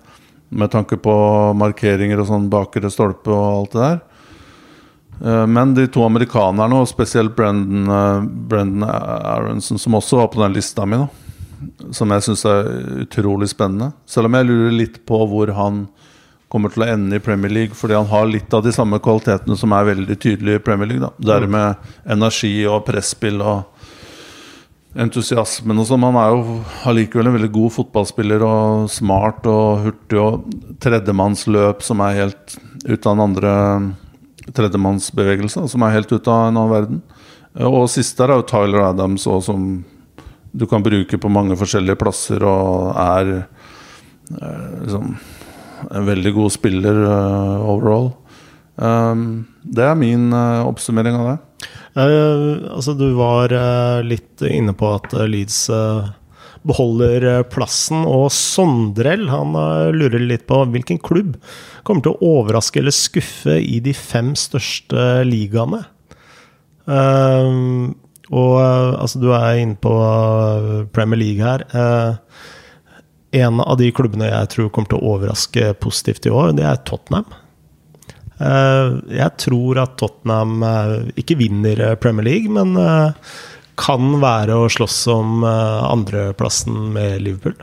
[0.51, 1.13] med tanke på
[1.55, 4.01] markeringer og sånn bakre stolpe og alt det der.
[5.25, 10.43] Eh, men de to amerikanerne, og spesielt Brendan, uh, Brendan Aronson, som også var på
[10.43, 11.30] den lista mi, da,
[11.95, 12.69] som jeg syns er
[13.05, 13.93] utrolig spennende.
[14.09, 15.85] Selv om jeg lurer litt på hvor han
[16.51, 19.57] kommer til å ende i Premier League, fordi han har litt av de samme kvalitetene
[19.59, 21.07] som er veldig tydelige i Premier League.
[21.07, 21.39] Da.
[21.39, 23.69] Det med energi og presspill og
[24.99, 26.03] entusiasmen og sånn.
[26.09, 26.57] Han er jo
[26.91, 30.51] allikevel en veldig god fotballspiller og smart og hurtig og
[30.83, 32.57] tredjemannsløp som er helt
[32.89, 33.55] ut av den andre
[34.57, 37.01] tredjemannsbevegelse, som er helt ute av en annen verden.
[37.67, 39.71] Og siste der er jo Tyler Adams òg, som
[40.53, 45.15] du kan bruke på mange forskjellige plasser og er eh, liksom
[45.89, 48.11] en veldig god spiller uh, overall.
[48.81, 51.39] Um, det er min uh, oppsummering av det.
[51.97, 53.53] Uh, altså Du var
[54.07, 55.65] litt inne på at Leeds
[56.67, 58.05] beholder plassen.
[58.05, 59.57] Og Sondrell han
[59.97, 61.39] lurer litt på hvilken klubb
[61.87, 65.83] kommer til å overraske eller skuffe i de fem største ligaene.
[68.31, 71.67] Uh, og eh, altså, du er inne på eh, Premier League her.
[71.75, 72.15] Eh,
[73.43, 76.83] en av de klubbene jeg tror kommer til å overraske positivt i år, det er
[76.83, 77.31] Tottenham.
[78.41, 80.65] Jeg tror at Tottenham
[81.21, 82.73] ikke vinner Premier League, men
[83.79, 87.55] kan være å slåss om andreplassen med Liverpool.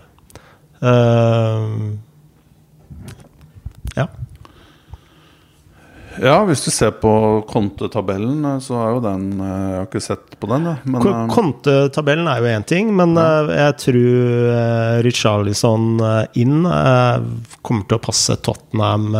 [6.17, 7.11] Ja, hvis du ser på
[7.49, 10.67] kontetabellen, eh, så er jo den eh, Jeg har ikke sett på den.
[10.89, 13.45] Men, eh, kontetabellen er jo én ting, men ja.
[13.67, 16.01] jeg tror Richarlison
[16.39, 19.11] inn kommer til å passe Tottenham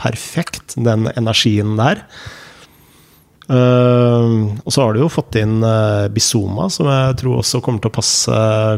[0.00, 2.04] perfekt, den energien der.
[3.52, 5.60] Og så har du jo fått inn
[6.14, 8.36] Bizuma, som jeg tror også kommer til å passe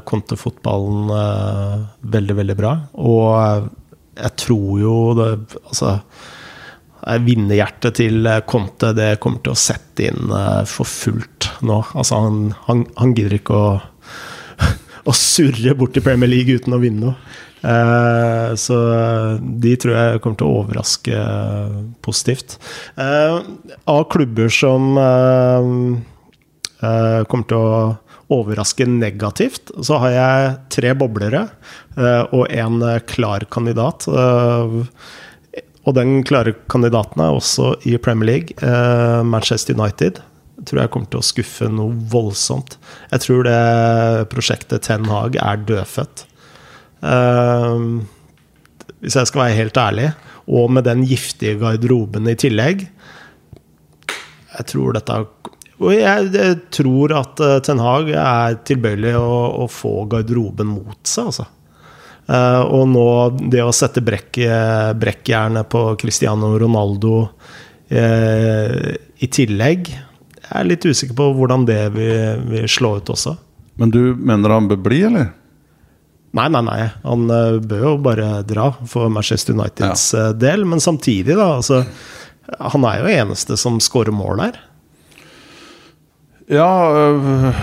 [0.08, 1.12] kontefotballen
[2.14, 2.72] veldig, veldig bra.
[2.98, 3.68] Og
[4.14, 5.28] jeg tror jo det
[5.66, 5.96] Altså
[7.24, 11.80] vinnerhjertet til eh, Conte det kommer til å sette inn eh, for fullt nå.
[11.94, 13.72] Altså, han, han, han gidder ikke å,
[15.10, 17.40] å surre bort i Premier League uten å vinne noe.
[18.60, 18.76] Så
[19.40, 21.20] de tror jeg kommer til å overraske
[22.04, 22.58] positivt.
[23.00, 24.90] Av klubber som
[26.76, 27.78] kommer til å
[28.36, 31.46] overraske negativt, så har jeg tre boblere
[32.36, 34.10] og en klar kandidat.
[35.84, 38.56] Og den klare kandidaten er også i Premier League.
[38.64, 40.22] Eh, Manchester United
[40.64, 42.78] tror jeg kommer til å skuffe noe voldsomt.
[43.10, 46.24] Jeg tror det prosjektet Ten Hag er dødfødt.
[47.04, 47.84] Eh,
[49.04, 50.12] hvis jeg skal være helt ærlig.
[50.44, 52.86] Og med den giftige garderoben i tillegg.
[54.54, 55.16] Jeg tror dette
[55.80, 61.28] Og jeg, tror at eh, Ten Hag er tilbøyelig å, å få garderoben mot seg,
[61.32, 61.48] altså.
[62.24, 63.06] Uh, og nå
[63.52, 64.38] det å sette brekk,
[64.96, 68.78] brekkjernet på Cristiano Ronaldo uh,
[69.20, 73.34] i tillegg Jeg er litt usikker på hvordan det vil, vil, slå ut også.
[73.80, 75.32] Men du mener han bør bli, eller?
[76.34, 76.80] Nei, nei, nei.
[77.04, 77.28] Han
[77.62, 80.28] bør jo bare dra for Manchester Uniteds ja.
[80.34, 80.64] del.
[80.66, 81.52] Men samtidig, da.
[81.60, 81.84] Altså,
[82.58, 84.58] han er jo eneste som skårer mål der.
[86.52, 87.54] Ja øh,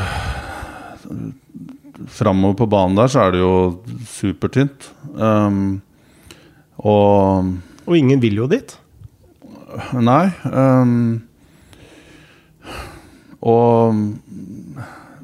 [2.09, 3.55] Framover på banen der så er det jo
[4.09, 4.89] supertynt.
[5.13, 5.81] Um,
[6.81, 7.51] og
[7.85, 8.77] Og ingen vil jo dit.
[9.93, 10.31] Nei.
[10.45, 11.21] Um,
[13.41, 13.95] og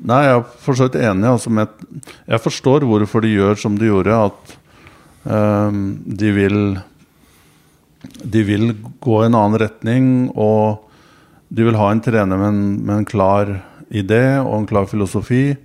[0.07, 1.25] Nei, jeg er for så vidt enig.
[1.27, 1.71] Altså, med,
[2.29, 4.13] jeg forstår hvorfor de gjør som de gjorde.
[4.13, 4.53] At
[5.25, 6.59] um, de vil
[8.23, 8.69] De vil
[9.01, 10.05] gå i en annen retning,
[10.37, 10.85] og
[11.49, 13.49] de vil ha en trener med en, med en klar
[13.89, 15.57] idé og en klar filosofi.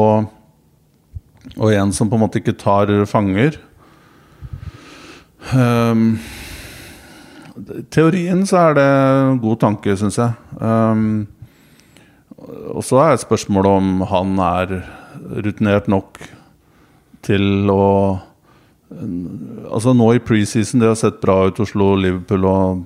[0.00, 0.30] Og,
[1.56, 3.58] og en som på en måte ikke tar fanger.
[5.52, 6.16] Um,
[7.92, 8.90] teorien så er det
[9.44, 10.34] god tanke, syns jeg.
[10.58, 11.26] Um,
[12.74, 14.78] og så er spørsmålet om han er
[15.44, 16.20] rutinert nok
[17.24, 17.84] til å
[18.94, 21.58] Altså Nå i preseason, det har sett bra ut.
[21.58, 22.84] Oslo Liverpool og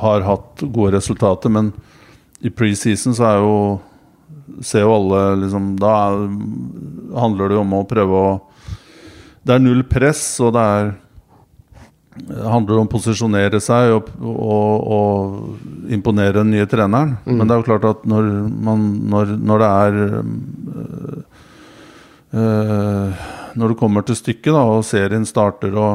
[0.00, 1.72] har hatt gode resultater, men
[2.40, 3.56] i preseason så er jo
[4.64, 5.92] Ser jo alle liksom Da
[7.20, 8.32] handler det jo om å prøve å
[9.46, 10.92] Det er null press, og det er
[12.10, 17.14] det handler om å posisjonere seg og, og, og imponere den nye treneren.
[17.24, 17.36] Mm.
[17.38, 18.28] Men det er jo klart at når,
[18.66, 18.82] man,
[19.12, 21.20] når, når det er øh,
[22.34, 23.26] øh,
[23.60, 25.92] Når det kommer til stykket, da, og serien starter, og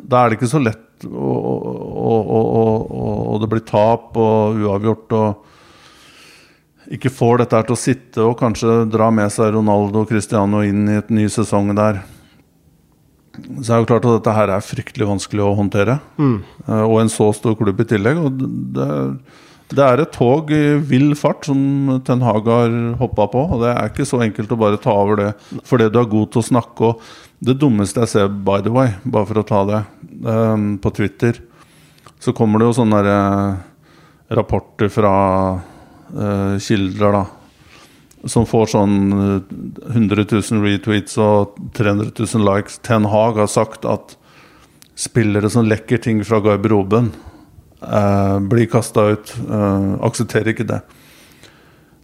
[0.00, 1.66] Da er det ikke så lett, og,
[3.30, 5.12] og det blir tap og uavgjort.
[5.18, 5.49] og
[6.90, 10.64] ikke får dette her til å sitte og kanskje dra med seg Ronaldo og Cristiano
[10.66, 12.02] inn i et ny sesong der
[13.40, 15.98] så er det jo klart at dette her er fryktelig vanskelig å håndtere.
[16.20, 16.40] Mm.
[16.66, 18.18] Uh, og en så stor klubb i tillegg.
[18.20, 18.42] Og
[18.74, 18.88] det,
[19.70, 23.44] det, er et tog i vill fart som Ten Hag har hoppa på.
[23.54, 25.30] Og det er ikke så enkelt å bare ta over det
[25.68, 26.90] fordi du er god til å snakke.
[26.90, 29.82] Og det dummeste jeg ser, by the way, bare for å ta det,
[30.26, 31.40] um, på Twitter,
[32.20, 33.60] så kommer det jo sånne uh,
[34.36, 35.14] rapporter fra
[36.60, 37.26] kilder, da
[38.28, 42.78] som får sånn 100 eh, 000 retweets og 300 000 likes.
[42.84, 44.16] Ten Hag har sagt at
[44.98, 47.12] spillere som lekker ting fra garderoben,
[47.80, 49.34] eh, blir kasta ut.
[49.48, 50.82] Eh, aksepterer ikke det.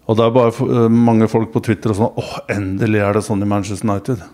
[0.06, 3.26] Og det er bare eh, mange folk på Twitter og sånn Åh, endelig er det
[3.26, 4.24] sånn i Manchester United.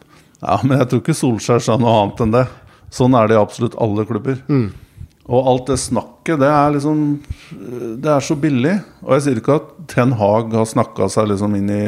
[0.42, 2.46] Ja, men jeg tror ikke Solskjær sa noe annet enn det.
[2.92, 4.38] Sånn er det i absolutt alle klubber.
[4.52, 4.70] Mm.
[5.30, 7.02] Og alt det snakket, det er liksom
[8.02, 8.74] Det er så billig.
[9.04, 11.84] Og jeg sier ikke at Ten Hag har snakka seg liksom inn i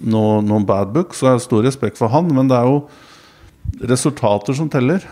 [0.00, 2.82] noen, noen bad books, så jeg har stor respekt for han, men det er jo
[3.90, 5.04] resultater som teller.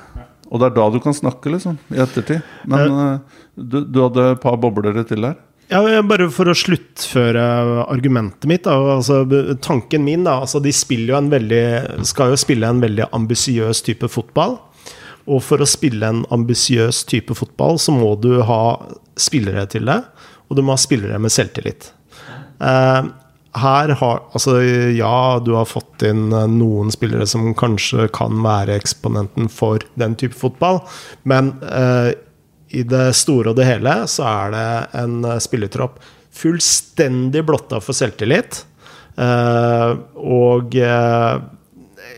[0.49, 2.41] Og det er da du kan snakke, liksom, i ettertid.
[2.69, 5.37] Men uh, du, du, hadde et par boblere til der.
[5.69, 7.43] Ja, bare for å sluttføre
[7.85, 8.65] argumentet mitt.
[8.65, 9.21] Da, altså,
[9.61, 11.65] tanken min da, altså, De jo veldig,
[12.09, 14.57] skal jo spille en veldig ambisiøs type fotball.
[15.29, 18.63] Og for å spille en ambisiøs type fotball, så må du ha
[19.21, 20.01] spillere til det.
[20.49, 21.91] Og du må ha spillere med selvtillit.
[22.59, 23.13] Uh,
[23.59, 24.59] her har Altså,
[24.95, 30.15] ja, du har fått inn eh, noen spillere som kanskje kan være eksponenten for den
[30.21, 30.83] type fotball,
[31.25, 32.13] men uh,
[32.69, 34.69] i det store og det hele så er det
[35.01, 35.97] en spillertropp
[36.39, 38.63] fullstendig blotta for selvtillit.
[39.19, 41.41] Uh, og uh,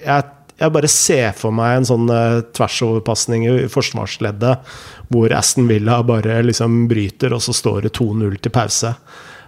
[0.02, 0.26] jeg
[0.60, 4.72] jeg bare ser for meg en sånn uh, tversoverpasning i forsvarsleddet
[5.10, 8.94] hvor Aston Villa bare liksom bryter, og så står det 2-0 til pause.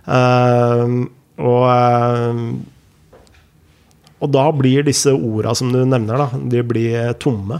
[0.08, 1.04] Uh,
[1.42, 2.46] og uh,
[4.22, 7.58] og da blir disse orda som du nevner, da, de blir tomme.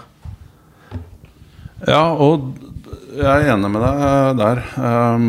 [1.88, 2.53] Ja, og
[3.18, 4.61] jeg er enig med deg der.
[4.78, 5.26] Um,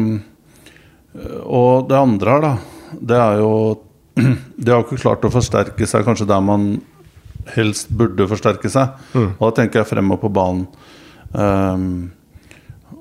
[1.41, 2.53] og det andre her, da,
[3.01, 3.55] det er jo
[4.63, 6.75] De har ikke klart å forsterke seg kanskje der man
[7.55, 8.97] helst burde forsterke seg.
[9.13, 9.31] Mm.
[9.37, 10.67] Og da tenker jeg fremover på banen.
[11.33, 12.11] Um,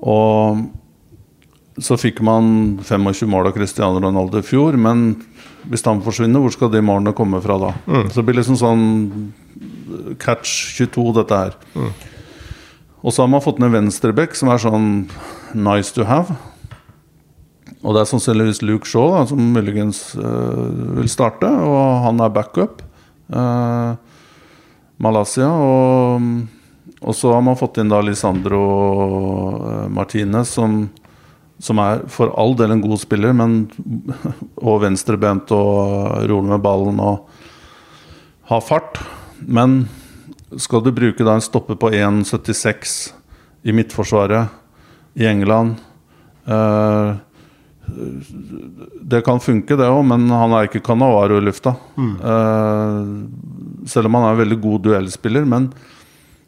[0.03, 0.63] og
[1.81, 5.13] så fikk man 25 mål av Cristiano Ronaldo i fjor, men
[5.71, 7.71] hvis han forsvinner, hvor skal de målene komme fra da?
[7.87, 8.09] Mm.
[8.09, 8.83] Så det blir liksom sånn
[10.21, 11.55] catch 22, dette her.
[11.73, 11.91] Mm.
[13.03, 14.89] Og så har man fått ned venstrebekk, som er sånn
[15.55, 16.35] nice to have.
[17.83, 22.31] Og det er sannsynligvis Luke Shaw da, som muligens uh, vil starte, og han er
[22.35, 22.83] backup.
[23.27, 23.95] Uh,
[25.01, 25.47] Malaysia.
[25.49, 26.27] Og,
[27.01, 28.63] og, så har man fått inn da Lisandro
[29.57, 30.85] eh, Martinez, som,
[31.59, 33.65] som er for all del en god spiller, men
[34.69, 37.27] og venstrebent og rolig med ballen og
[38.51, 39.01] har fart.
[39.39, 39.85] Men
[40.59, 43.13] skal du bruke da en stopper på 1,76
[43.63, 44.51] i midtforsvaret
[45.17, 45.77] i England
[46.45, 47.15] eh,
[49.13, 51.75] det kan funke, det òg, men han er ikke Canavaro i lufta.
[51.97, 52.13] Mm.
[52.21, 55.47] Uh, selv om han er en veldig god duellspiller.
[55.49, 55.69] Men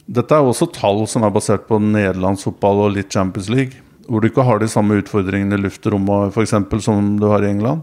[0.05, 3.81] dette er også tall som er basert på nederlandsfotball og litt Champions League.
[4.05, 7.49] hvor du ikke har de samme utfordringene i luftrommet for eksempel, som du har i
[7.49, 7.81] England.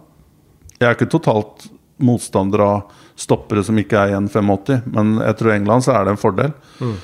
[0.78, 1.66] Jeg er ikke totalt
[1.98, 6.14] motstander av stoppere som ikke er 1,85, men jeg tror i England så er det
[6.14, 6.52] en fordel.
[6.78, 6.94] Mm.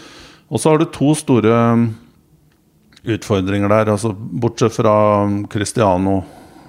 [0.49, 1.57] Og så har du to store
[3.09, 4.95] utfordringer der, altså bortsett fra
[5.25, 5.43] um,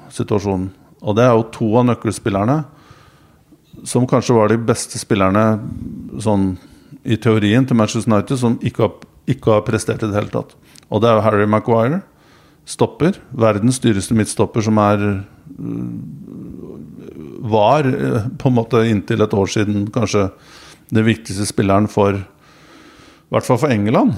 [0.09, 0.69] Cristiano-situasjonen.
[1.01, 2.63] Og det er jo to av nøkkelspillerne
[3.87, 5.61] som kanskje var de beste spillerne
[6.19, 6.57] sånn
[7.07, 8.95] i teorien til Manchester United, som ikke har,
[9.29, 10.55] ikke har prestert i det hele tatt.
[10.89, 12.01] Og det er jo Harry Maguire,
[12.67, 13.15] stopper.
[13.31, 15.05] Verdens dyreste midtstopper, som er
[17.39, 20.27] var eh, på en måte inntil et år siden kanskje
[20.91, 24.17] den viktigste spilleren for I hvert fall for England.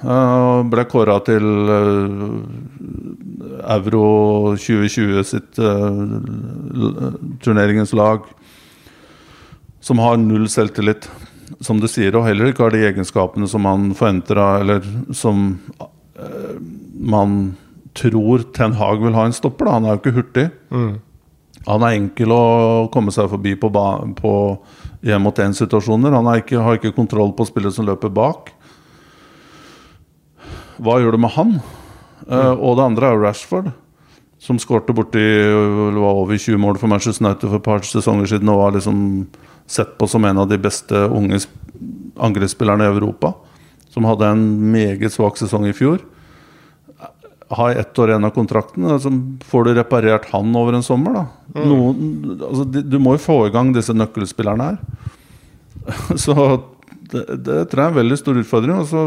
[0.00, 2.38] Uh, ble kåra til uh,
[3.74, 4.04] Euro
[4.56, 7.12] 2020 sitt uh,
[7.44, 8.24] turneringens lag.
[9.84, 11.08] Som har null selvtillit,
[11.60, 14.84] som du sier, og heller ikke har de egenskapene som man forventer av, eller
[15.16, 15.54] som
[17.00, 17.54] man
[17.96, 19.66] tror Ten Hag vil ha en stopper.
[19.66, 19.78] Da.
[19.78, 20.44] Han er jo ikke hurtig.
[20.68, 20.92] Mm.
[21.64, 22.44] Han er enkel å
[22.92, 23.72] komme seg forbi på,
[24.20, 24.34] på
[25.08, 26.12] hjem mot én-situasjoner.
[26.16, 28.52] Han ikke, har ikke kontroll på spillet som løper bak.
[30.80, 31.54] Hva gjør du med han?
[32.30, 33.70] Uh, og det andre er Rashford,
[34.40, 38.48] som skårte borti var over 20 mål for Manchester United for et par sesonger siden
[38.52, 39.02] og var liksom
[39.70, 41.42] sett på som en av de beste unge
[42.20, 43.34] angrepsspillerne i Europa.
[43.90, 46.00] Som hadde en meget svak sesong i fjor
[47.50, 48.86] har ett år igjen av kontrakten.
[48.86, 49.10] Altså,
[49.50, 51.24] får du reparert han over en sommer, da?
[51.56, 51.64] Mm.
[51.66, 52.10] Noen,
[52.46, 54.78] altså, du må jo få i gang disse nøkkelspillerne her.
[56.24, 56.36] Så
[57.10, 58.78] det, det, tror jeg er en veldig stor utfordring.
[58.78, 59.02] Og så,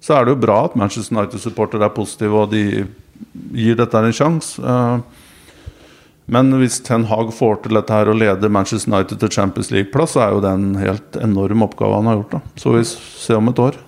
[0.00, 2.84] så er det jo bra at Manchester United-supportere er positive og de
[3.56, 4.60] gir dette en sjanse.
[4.60, 5.00] Uh,
[6.26, 10.16] men hvis Ten Hag får til dette her og leder Manchester United til Champions League-plass,
[10.16, 12.34] så er jo det en helt enorm oppgave han har gjort.
[12.34, 13.78] da Så vi ser om et år.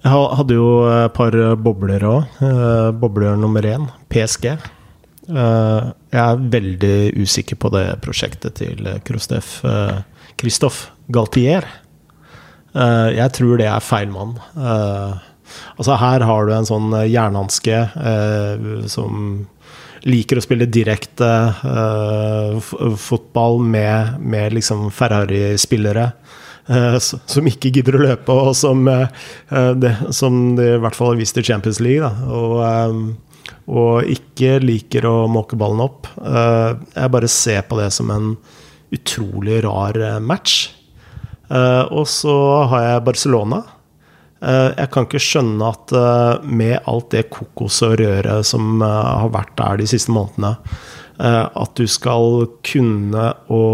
[0.00, 2.42] Jeg hadde jo et par bobler òg.
[2.42, 4.46] Eh, bobler nummer én, PSG.
[4.50, 11.68] Eh, jeg er veldig usikker på det prosjektet til Kristoff Galtier.
[12.74, 14.36] Eh, jeg tror det er feil mann.
[15.76, 17.78] Altså her har du en sånn jernhanske
[18.92, 19.40] som
[20.06, 21.30] liker å spille direkte
[23.02, 26.06] fotball med, med liksom Ferrari-spillere.
[26.70, 29.08] Eh, som ikke gidder å løpe, og som, eh,
[30.14, 32.06] som de i hvert fall har vist i Champions League.
[32.30, 36.06] Og, eh, og, ikke liker å måke ballen opp.
[36.16, 38.36] Jeg bare ser på det som en
[38.92, 40.70] utrolig rar match.
[41.50, 42.34] Og så
[42.70, 43.62] har jeg Barcelona.
[44.40, 45.92] Jeg kan ikke skjønne at
[46.46, 50.54] med alt det kokos og røret som har vært der de siste månedene,
[51.20, 53.64] at du skal kunne å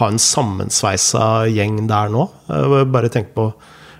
[0.00, 2.26] ha en sammensveisa gjeng der nå.
[2.90, 3.52] Bare tenk på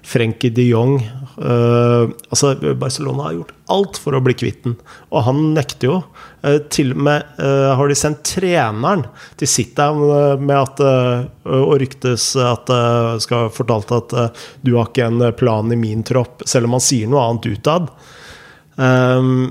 [0.02, 0.96] Frenkie de Jong.
[1.36, 4.74] Uh, altså Barcelona har gjort alt for å bli kvitt den,
[5.14, 5.98] og han nekter jo.
[6.42, 9.06] Uh, til og med uh, har de sendt treneren
[9.40, 9.88] til City
[10.42, 12.70] med at Og ryktes at
[13.22, 14.14] skal fortalt at
[14.62, 17.90] du har ikke en plan i min tropp, selv om han sier noe annet utad.
[18.76, 19.50] Um,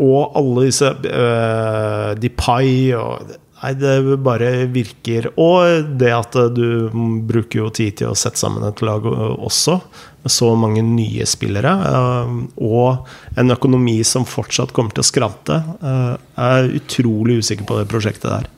[0.00, 6.90] og alle disse uh, Depay og Nei, det bare virker Og det at du
[7.28, 9.76] bruker jo tid til å sette sammen et lag også,
[10.22, 12.32] med så mange nye spillere, eh,
[12.62, 15.56] og en økonomi som fortsatt kommer til å skrante.
[15.82, 18.50] Eh, jeg er utrolig usikker på det prosjektet der.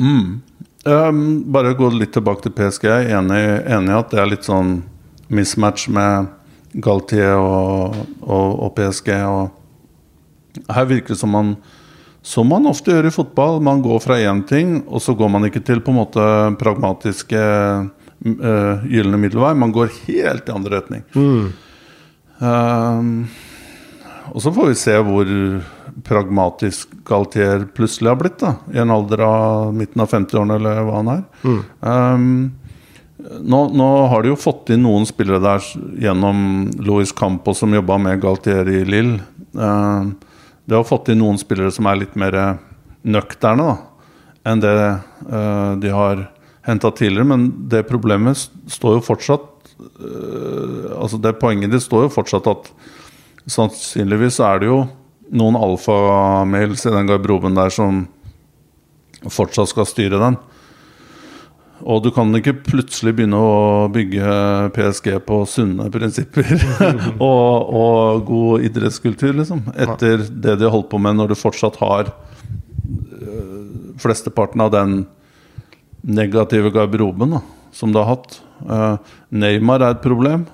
[0.00, 0.40] Mm.
[0.84, 1.20] Um,
[1.52, 2.88] bare gå litt tilbake til PSG.
[2.88, 4.82] Jeg er enig, i at det er litt sånn
[5.32, 6.28] mismatch med
[6.84, 9.12] Galtier og, og, og PSG.
[9.24, 11.54] Og her virker det som man
[12.24, 13.58] som man ofte gjør i fotball.
[13.60, 16.24] Man går fra én ting, og så går man ikke til på en måte
[16.60, 17.42] pragmatiske
[17.84, 19.52] uh, gylne middelvei.
[19.60, 21.04] Man går helt i andre retning.
[21.12, 21.52] Mm.
[22.40, 25.36] Uh, og så får vi se hvor
[26.08, 28.40] pragmatisk Galtier plutselig har blitt.
[28.40, 31.24] da I en alder av midten av 50-årene, eller hva han er.
[31.44, 31.62] Mm.
[31.80, 35.68] Um, nå, nå, har de jo fått inn noen spillere der
[36.00, 39.18] gjennom Louis Campo, som jobba med Galtier i Lill.
[39.52, 40.14] Uh,
[40.64, 42.36] de har fått inn noen spillere som er litt mer
[43.04, 43.74] nøkterne da,
[44.48, 46.26] enn det uh, de har
[46.64, 47.28] henta tidligere.
[47.28, 49.50] Men det problemet står jo fortsatt
[50.00, 52.70] uh, Altså det poenget ditt står jo fortsatt at
[53.50, 54.78] sannsynligvis er det jo
[55.34, 58.04] noen alfamails i den garderoben der som
[59.24, 60.36] fortsatt skal styre den.
[61.84, 64.28] Og du kan ikke plutselig begynne å bygge
[64.72, 66.54] PSG på sunne prinsipper
[67.20, 69.66] og, og, god idrettskultur, liksom.
[69.76, 75.02] Etter det de har holdt på med når du fortsatt har øh, flesteparten av den
[76.04, 78.40] negative garderoben da, som du har hatt.
[78.64, 78.96] Uh,
[79.32, 80.46] Neymar er et problem.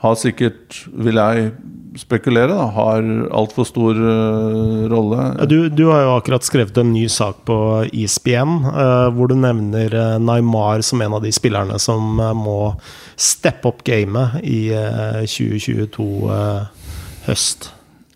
[0.00, 1.50] Har sikkert, vil jeg
[1.98, 5.46] spekulere, da, har altfor stor uh, rolle.
[5.50, 7.56] Du, du, har jo akkurat skrevet en ny sak på
[7.92, 12.60] ISBN uh, hvor du nevner uh, Neymar som en av de spillerne som må
[13.20, 14.70] steppe opp gamet i
[15.28, 16.06] 2022
[17.26, 17.70] høst.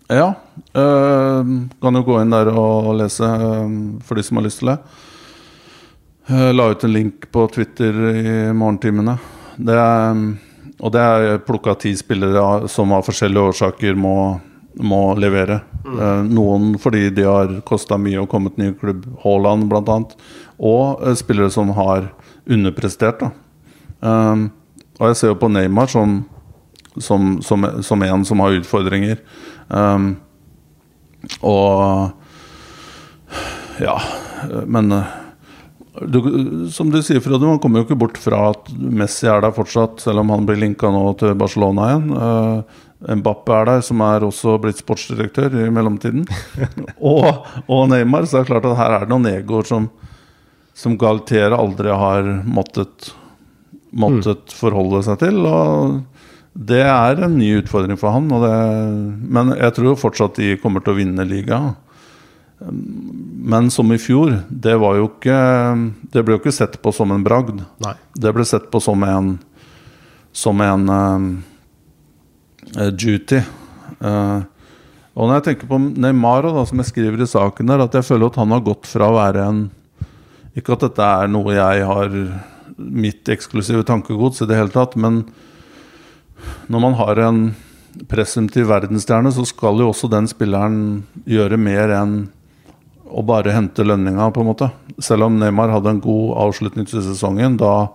[0.09, 0.31] Ja.
[0.73, 3.27] kan jo gå inn der og lese,
[4.05, 4.79] for de som har lyst til det.
[6.57, 9.17] La ut en link på Twitter i morgentimene.
[9.57, 10.25] Det er
[10.83, 14.15] og det er plukka ti spillere som av forskjellige årsaker må,
[14.83, 15.61] må levere.
[15.85, 15.95] Mm.
[15.95, 19.97] Eh, noen fordi de har kosta mye og kommet ny klubb, Haaland bl.a.
[20.59, 22.09] Og eh, spillere som har
[22.45, 23.23] underprestert.
[24.01, 24.49] Um,
[24.99, 26.19] og jeg ser jo på Neymar som,
[26.99, 29.23] som, som, som en som har utfordringer.
[29.69, 30.15] Um,
[31.41, 32.11] og
[33.75, 33.95] Ja,
[34.71, 34.93] men
[36.01, 36.19] du,
[36.73, 40.01] som du sier, Frode, man kommer jo ikke bort fra at Messi er der fortsatt,
[40.03, 42.09] selv om han blir linka nå til Barcelona igjen.
[42.15, 42.81] Uh,
[43.19, 46.25] Mbappe er der, som er også blitt sportsdirektør i mellomtiden.
[47.11, 48.25] og, og, Neymar.
[48.25, 49.89] Så det er klart at her er det noen egoer som,
[50.75, 53.11] som Galtiere aldri har måttet,
[53.93, 54.57] måttet mm.
[54.57, 55.41] forholde seg til.
[55.45, 55.99] Og
[56.55, 58.31] det er en ny utfordring for han.
[58.31, 58.53] Det,
[59.37, 61.75] men jeg tror fortsatt de kommer til å vinne ligaen.
[62.59, 65.39] Men som i fjor, det ikke
[66.13, 67.59] Det ble jo ikke sett på som en bragd.
[67.83, 67.93] Nei.
[68.15, 69.37] Det ble sett på som en
[70.31, 73.41] Som en uh, duty.
[73.99, 74.43] Uh,
[75.15, 78.03] og når jeg tenker på Neymar, da, som jeg skriver i saken der, at jeg
[78.03, 79.61] føler at han har gått fra å være en
[80.55, 82.17] Ikke at dette er noe jeg har
[82.75, 85.21] mitt eksklusive tankegods i det hele tatt, men
[86.67, 87.39] når man har en
[88.11, 92.17] presumptiv verdensstjerne, så skal jo også den spilleren gjøre mer enn
[93.05, 94.69] å bare hente lønninga, på en måte.
[95.03, 97.89] Selv om Neymar hadde en god avslutning til sesongen, da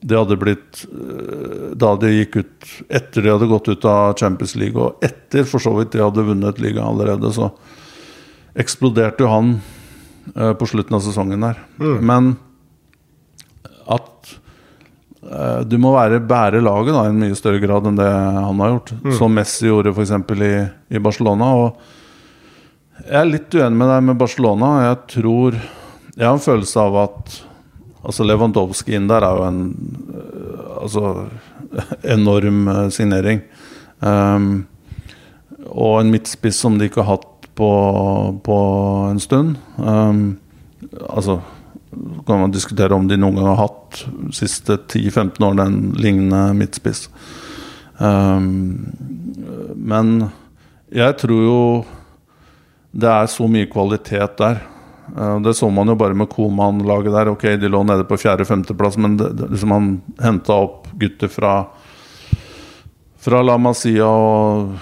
[0.00, 4.54] det hadde blitt eh, Da de gikk ut etter de hadde gått ut av Champions
[4.58, 7.50] League, og etter for så vidt de hadde vunnet ligaen allerede, så
[8.58, 9.50] eksploderte jo han
[10.34, 11.60] uh, på slutten av sesongen der.
[11.78, 11.98] Mm.
[12.10, 12.30] Men
[13.86, 14.32] at
[15.22, 18.64] uh, du må være bære laget da, i en mye større grad enn det han
[18.64, 18.94] har gjort.
[18.98, 19.12] Mm.
[19.20, 20.14] Som Messi gjorde f.eks.
[20.34, 20.52] I,
[20.90, 21.52] i Barcelona.
[21.54, 21.97] og
[23.04, 24.70] jeg er litt uenig med deg med Barcelona.
[24.88, 25.58] Jeg tror
[26.18, 27.36] Jeg har en følelse av at
[28.08, 29.62] Altså Lewandowski inn der er jo en
[30.14, 31.26] øh, altså,
[32.16, 33.42] enorm øh, signering.
[34.00, 34.66] Um,
[35.66, 37.70] og en midtspiss som de ikke har hatt på,
[38.46, 38.58] på
[39.10, 39.56] en stund.
[39.76, 40.38] Um,
[41.10, 41.40] altså
[42.26, 44.02] kan man diskutere om de noen gang har hatt
[44.36, 47.08] siste 10-15 årene en lignende midtspiss.
[47.98, 48.94] Um,
[49.74, 50.28] men
[50.94, 51.60] jeg tror jo
[52.98, 54.60] det er så mye kvalitet der.
[55.16, 57.30] Uh, det så man jo bare med Koman-laget der.
[57.32, 59.92] Ok, de lå nede på fjerde-femteplass, men det, det, liksom han
[60.22, 61.52] henta opp gutter fra
[63.18, 64.74] Fra La Masia og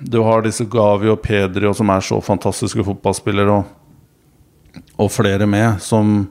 [0.00, 5.46] Du har disse Gavi og Pedri og som er så fantastiske fotballspillere, og, og flere
[5.46, 6.28] med, som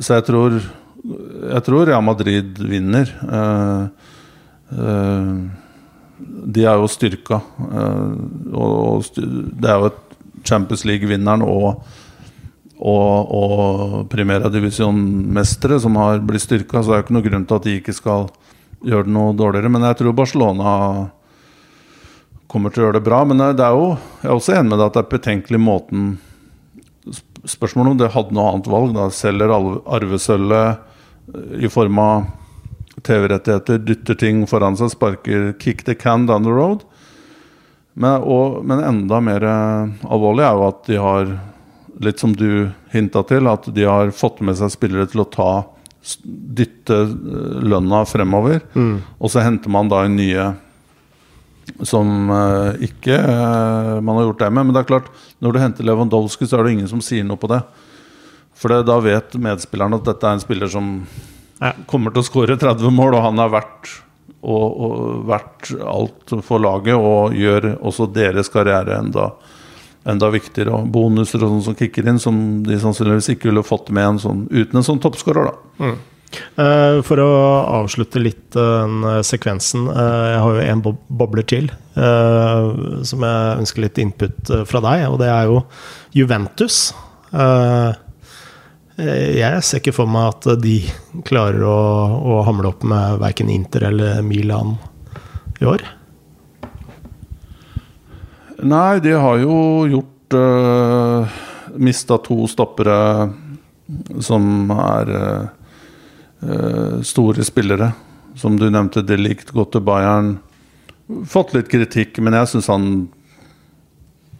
[0.00, 3.12] Så jeg tror Jeg tror Real Madrid vinner.
[3.28, 3.88] Uh,
[4.72, 5.67] uh,
[6.18, 7.40] de er jo styrka.
[7.68, 8.12] Eh,
[8.58, 9.92] og det er jo
[10.46, 11.82] Champions League-vinneren og,
[12.78, 17.46] og, og Primera Divisjon-mestere som har blitt styrka, så det er jo ikke noe grunn
[17.48, 18.28] til at de ikke skal
[18.86, 19.72] gjøre det noe dårligere.
[19.74, 20.72] Men jeg tror Barcelona
[22.48, 23.22] kommer til å gjøre det bra.
[23.28, 23.92] Men det er jo,
[24.22, 26.16] jeg er også enig med deg at det er betenkelig måten
[27.48, 28.90] Spørsmålet om det hadde noe annet valg.
[28.92, 32.26] da Selger arvesølvet i form av
[33.04, 36.84] TV-rettigheter, dytter ting foran seg, sparker 'kick the can down the road'.
[37.98, 41.32] Men, og, men enda mer eh, alvorlig er jo at de har,
[41.98, 45.50] litt som du hinta til, at de har fått med seg spillere til å ta
[46.22, 48.62] dytte eh, lønna fremover.
[48.78, 49.00] Mm.
[49.18, 50.52] Og så henter man da en nye
[51.84, 54.66] som uh, ikke uh, man har gjort det med.
[54.66, 55.10] Men det er klart,
[55.44, 57.60] når du henter Lewandowski, så er det ingen som sier noe på det.
[58.58, 60.94] For det, da vet medspilleren at dette er en spiller som.
[61.90, 63.88] Kommer til å skåre 30 mål, og han har vært,
[64.38, 64.98] og, og
[65.28, 69.32] vært alt for laget og gjør også deres karriere enda,
[70.08, 70.76] enda viktigere.
[70.76, 74.22] Og bonuser og sånn som kicker inn, som de sannsynligvis ikke ville fått med en
[74.22, 75.50] sånn, uten en sånn toppskårer.
[75.82, 75.98] Mm.
[76.58, 77.28] Uh, for å
[77.80, 83.82] avslutte litt uh, den sekvensen uh, Jeg har jo en bobler til som jeg ønsker
[83.82, 85.56] litt input fra deg, og det er jo
[86.14, 86.76] Juventus.
[88.98, 90.80] Eh, jeg ser ikke for meg at de
[91.26, 91.78] klarer å,
[92.18, 94.74] å hamle opp med verken Inter eller Milan
[95.62, 95.84] i år.
[98.66, 101.36] Nei, de har jo gjort uh, eh,
[101.78, 102.96] Mista to stoppere
[104.18, 107.92] som er uh, store spillere.
[108.38, 110.38] Som du nevnte, det likte godt til Bayern.
[111.26, 112.90] fått litt kritikk, men jeg syns han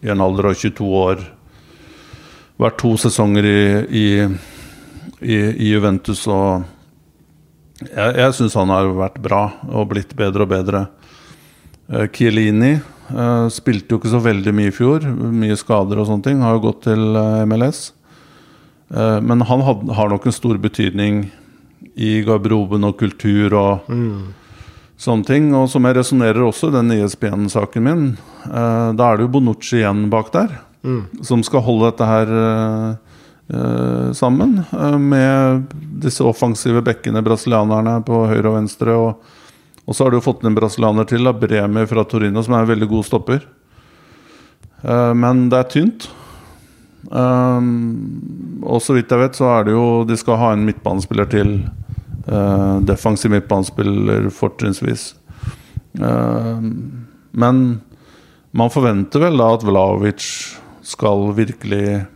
[0.02, 1.22] i en alder av 22 år
[2.59, 3.60] Vært to sesonger i,
[3.94, 4.06] i,
[5.22, 6.66] i, i Juventus og
[7.85, 10.80] Jeg, jeg syns han har vært bra og blitt bedre og bedre.
[11.86, 15.06] Uh, Chiellini uh, spilte jo ikke så veldig mye i fjor.
[15.06, 16.43] Mye skader og sånne ting.
[16.43, 17.93] Har jo gått til uh, MLS.
[18.89, 21.26] men han had, har nok en stor betydning
[21.94, 24.28] i garderoben og kultur og mm
[24.98, 25.51] sånne ting.
[25.56, 28.09] Og som jeg resonnerer også i den ISBN-saken min,
[28.48, 30.59] uh, da er det jo Bonucci igjen bak der.
[31.26, 32.34] Som skal holde dette her
[33.48, 34.59] eh sammen.
[34.72, 35.72] Uh, med
[36.05, 38.92] disse offensive bekkene, brasilianerne på høyre og venstre.
[38.92, 39.22] Og,
[39.86, 42.66] og så har du fått fått en brasilianer til, da, Bremi fra Torino, som er
[42.66, 43.46] en veldig god stopper.
[44.84, 46.10] Uh, men det er tynt.
[47.09, 51.52] Og så vidt jeg vet, så er det jo De skal ha en midtbanespiller til
[52.28, 55.14] Uh, defensiv midtbanespiller fortrinnsvis.
[55.96, 56.60] Uh,
[57.30, 57.80] men
[58.50, 60.26] man forventer vel da at Vlaovic
[60.89, 62.06] skal virkelig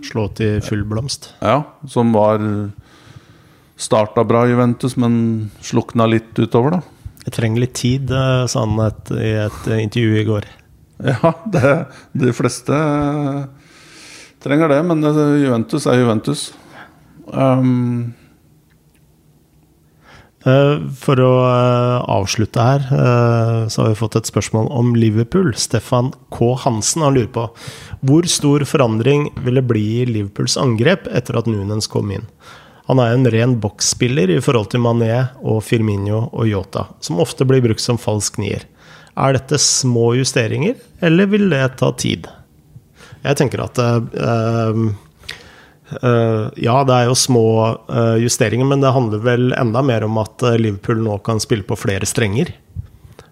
[0.00, 1.26] Slå til full blomst?
[1.44, 2.40] Ja, som var
[3.76, 7.18] starta bra Juventus, men slukna litt utover, da.
[7.26, 10.48] Jeg trenger litt tid, eh, sa han et, i et intervju i går.
[11.04, 11.74] Ja, det,
[12.24, 12.78] de fleste
[14.40, 16.46] trenger det, men Juventus er Juventus.
[17.28, 18.19] Um, Eh,
[20.40, 25.52] for å eh, avslutte her, eh, så har vi fått et spørsmål om Liverpool.
[25.52, 26.54] Stefan K.
[26.62, 27.44] Hansen han lurer på
[28.08, 32.24] hvor stor forandring vil det bli i Liverpools angrep etter at Nunes kom inn.
[32.88, 35.12] Han er en ren boksspiller i forhold til Mané
[35.44, 38.64] og Firmino og Yota, som ofte blir brukt som falsk nier.
[39.20, 42.26] Er dette små justeringer, eller vil det ta tid?
[43.20, 44.88] Jeg tenker at Uh,
[45.90, 47.46] ja, det er jo små
[47.90, 51.66] uh, justeringer, men det handler vel enda mer om at eh, Liverpool nå kan spille
[51.66, 52.52] på flere strenger.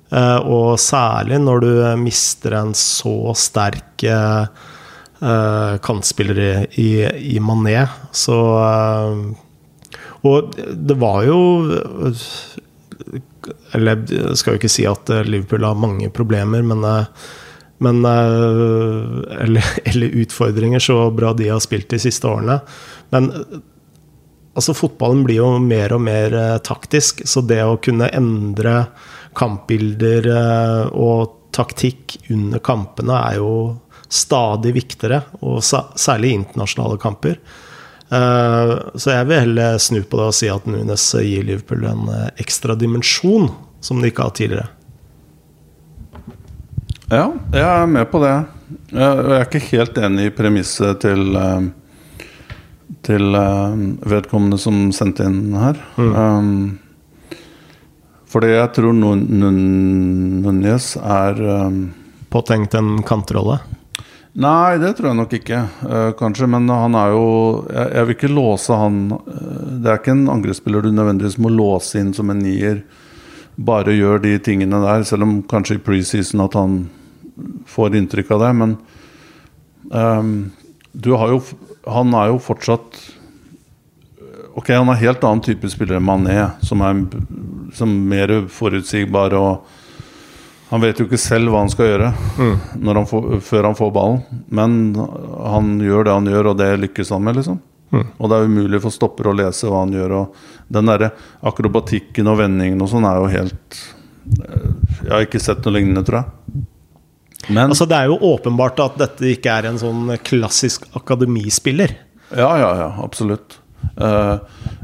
[0.09, 4.01] Og særlig når du mister en så sterk
[5.85, 6.39] kantspiller
[6.81, 7.83] i, i, Mané,
[8.17, 8.39] så
[10.25, 11.43] Og det var jo
[13.77, 16.89] Eller jeg skal jo ikke si at Liverpool har mange problemer, men
[17.79, 22.61] men, eh, eller, eller, utfordringer, så bra de har spilt de siste årene.
[23.11, 23.31] Men
[24.55, 28.89] altså, fotballen blir jo mer og mer eh, taktisk, så det å kunne endre
[29.39, 33.53] kampbilder eh, og taktikk under kampene er jo
[34.09, 37.41] stadig viktigere, og særlig internasjonale kamper.
[38.09, 42.07] Så jeg vil heller snu på det og si at Nunes gir Liverpool en
[42.41, 43.51] ekstra dimensjon
[43.85, 44.78] som de ikke har tidligere.
[47.09, 48.35] Ja, jeg er med på det.
[48.93, 51.69] Jeg er ikke helt enig i premisset til eh,
[53.09, 53.79] Til eh,
[54.13, 55.79] vedkommende som sendte inn her.
[55.97, 56.11] Mm.
[56.13, 57.39] Um,
[58.29, 61.79] fordi jeg tror Núñez er um,
[62.29, 63.57] Påtenkt en kantrolle?
[64.37, 65.63] Nei, det tror jeg nok ikke.
[65.81, 66.51] Uh, kanskje.
[66.53, 67.25] Men han er jo
[67.73, 72.05] jeg, jeg, vil ikke låse han Det er ikke en angrepsspiller du nødvendigvis må låse
[72.05, 72.85] inn som en nier.
[73.57, 76.79] Bare gjør de tingene der, selv om kanskje i preseason at han
[77.67, 78.53] får inntrykk av det.
[78.61, 78.77] Men
[79.91, 80.33] um,
[80.93, 81.43] du har jo
[81.89, 82.99] Han er jo fortsatt
[84.59, 86.35] Ok, han er helt annen type spiller enn Mané,
[86.67, 87.05] som er
[87.77, 89.69] som mer forutsigbar og
[90.69, 92.89] han vet jo ikke selv hva han skal gjøre mm.
[92.91, 94.43] han får, før han får ballen.
[94.53, 97.61] Men han gjør det han gjør, og det lykkes han med, liksom.
[97.89, 98.05] Mm.
[98.19, 100.17] Og det er umulig for stopper å lese hva han gjør.
[100.19, 101.13] Og den derre
[101.49, 103.79] akrobatikken og vendingen og sånn er jo helt
[104.45, 104.69] eh,
[105.07, 106.67] Jeg har ikke sett noe lignende, tror jeg.
[107.49, 111.97] Men, altså, det er jo åpenbart at dette ikke er en sånn klassisk akademispiller.
[112.29, 113.57] Ja, ja, ja, absolutt.
[113.97, 114.37] Uh,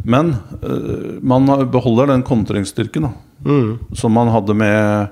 [0.04, 3.08] men uh, man beholder den kontringsstyrken
[3.44, 3.78] mm.
[3.94, 5.08] som man hadde med,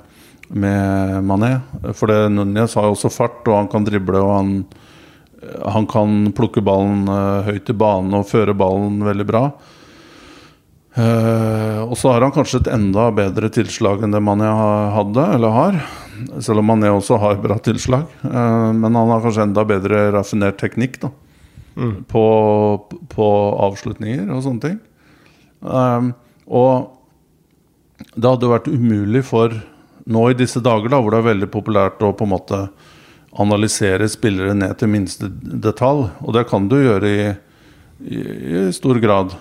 [0.48, 1.58] med Mané.
[1.92, 4.54] For det Núñez har jo også fart, og han kan drible, og han,
[5.76, 9.46] han kan plukke ballen uh, høyt i banen og føre ballen veldig bra.
[10.92, 14.50] og så har han kanskje et enda bedre tilslag enn det Mané
[14.92, 15.78] hadde, eller har.
[16.40, 18.09] Selv om Mané også har bra tilslag.
[18.24, 21.12] Eh, men han har kanskje enda bedre raffinert teknikk da.
[21.76, 22.02] Mm.
[22.09, 22.24] På,
[23.09, 23.28] på,
[23.64, 24.80] avslutninger og sånne ting.
[25.62, 26.10] Um,
[26.44, 26.98] og
[28.12, 29.55] det hadde vært umulig for
[30.05, 32.60] nå i disse dager, da, hvor det er veldig populært å på en måte
[33.40, 36.10] analysere spillere ned til minste detalj.
[36.20, 37.30] Og det kan du gjøre i,
[38.05, 39.32] i, i stor grad.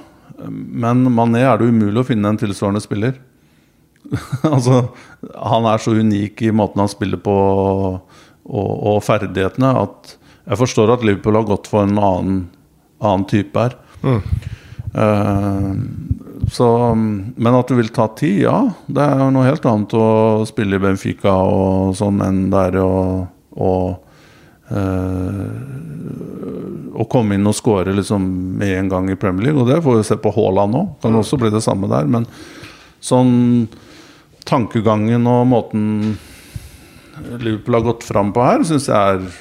[0.47, 3.17] Men Mané er det umulig å finne en tilsvarende spiller.
[4.53, 4.81] altså,
[5.35, 10.15] han er så unik i måten han spiller på og, og, ferdighetene at
[10.49, 12.39] jeg forstår at Liverpool har gått for en annen,
[12.99, 13.77] annen type her.
[14.01, 14.23] Mm.
[14.91, 16.21] Uh,
[16.51, 16.95] Så,
[17.35, 18.57] men at det vil ta tid, ja.
[18.87, 20.07] Det er jo noe helt annet å
[20.49, 23.73] spille i Benfica og sånn enn der er å
[24.71, 25.53] eh,
[26.91, 28.25] Å komme inn og score liksom
[28.59, 29.61] med en gang i Premier League.
[29.61, 30.83] Og det får vi se på Haaland nå.
[31.03, 32.09] Kan også bli det samme der.
[32.11, 32.27] Men
[33.01, 33.31] sånn
[34.47, 35.87] tankegangen og måten
[37.41, 39.31] Liverpool har gått fram på her, syns jeg er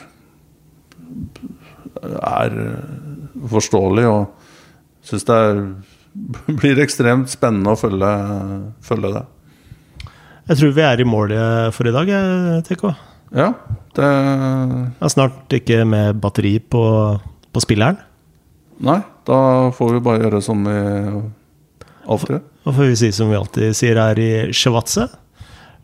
[2.01, 2.57] er
[3.51, 4.07] forståelig.
[4.09, 5.61] Og syns det er,
[6.61, 8.11] blir ekstremt spennende å følge,
[8.85, 9.27] følge det.
[10.51, 11.35] Jeg tror vi er i mål
[11.77, 12.09] for i dag,
[12.67, 12.89] TK.
[13.39, 13.53] Ja,
[13.95, 16.83] det Jeg er snart ikke med batteri på,
[17.53, 18.01] på spilleren.
[18.83, 18.99] Nei,
[19.29, 19.39] da
[19.77, 20.79] får vi bare gjøre som vi
[22.11, 22.47] alltid gjør.
[22.65, 25.07] Da får vi si som vi alltid sier her i Sjavatse.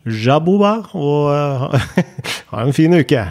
[0.07, 1.73] Jabuba, og
[2.51, 3.25] ha en fin uke.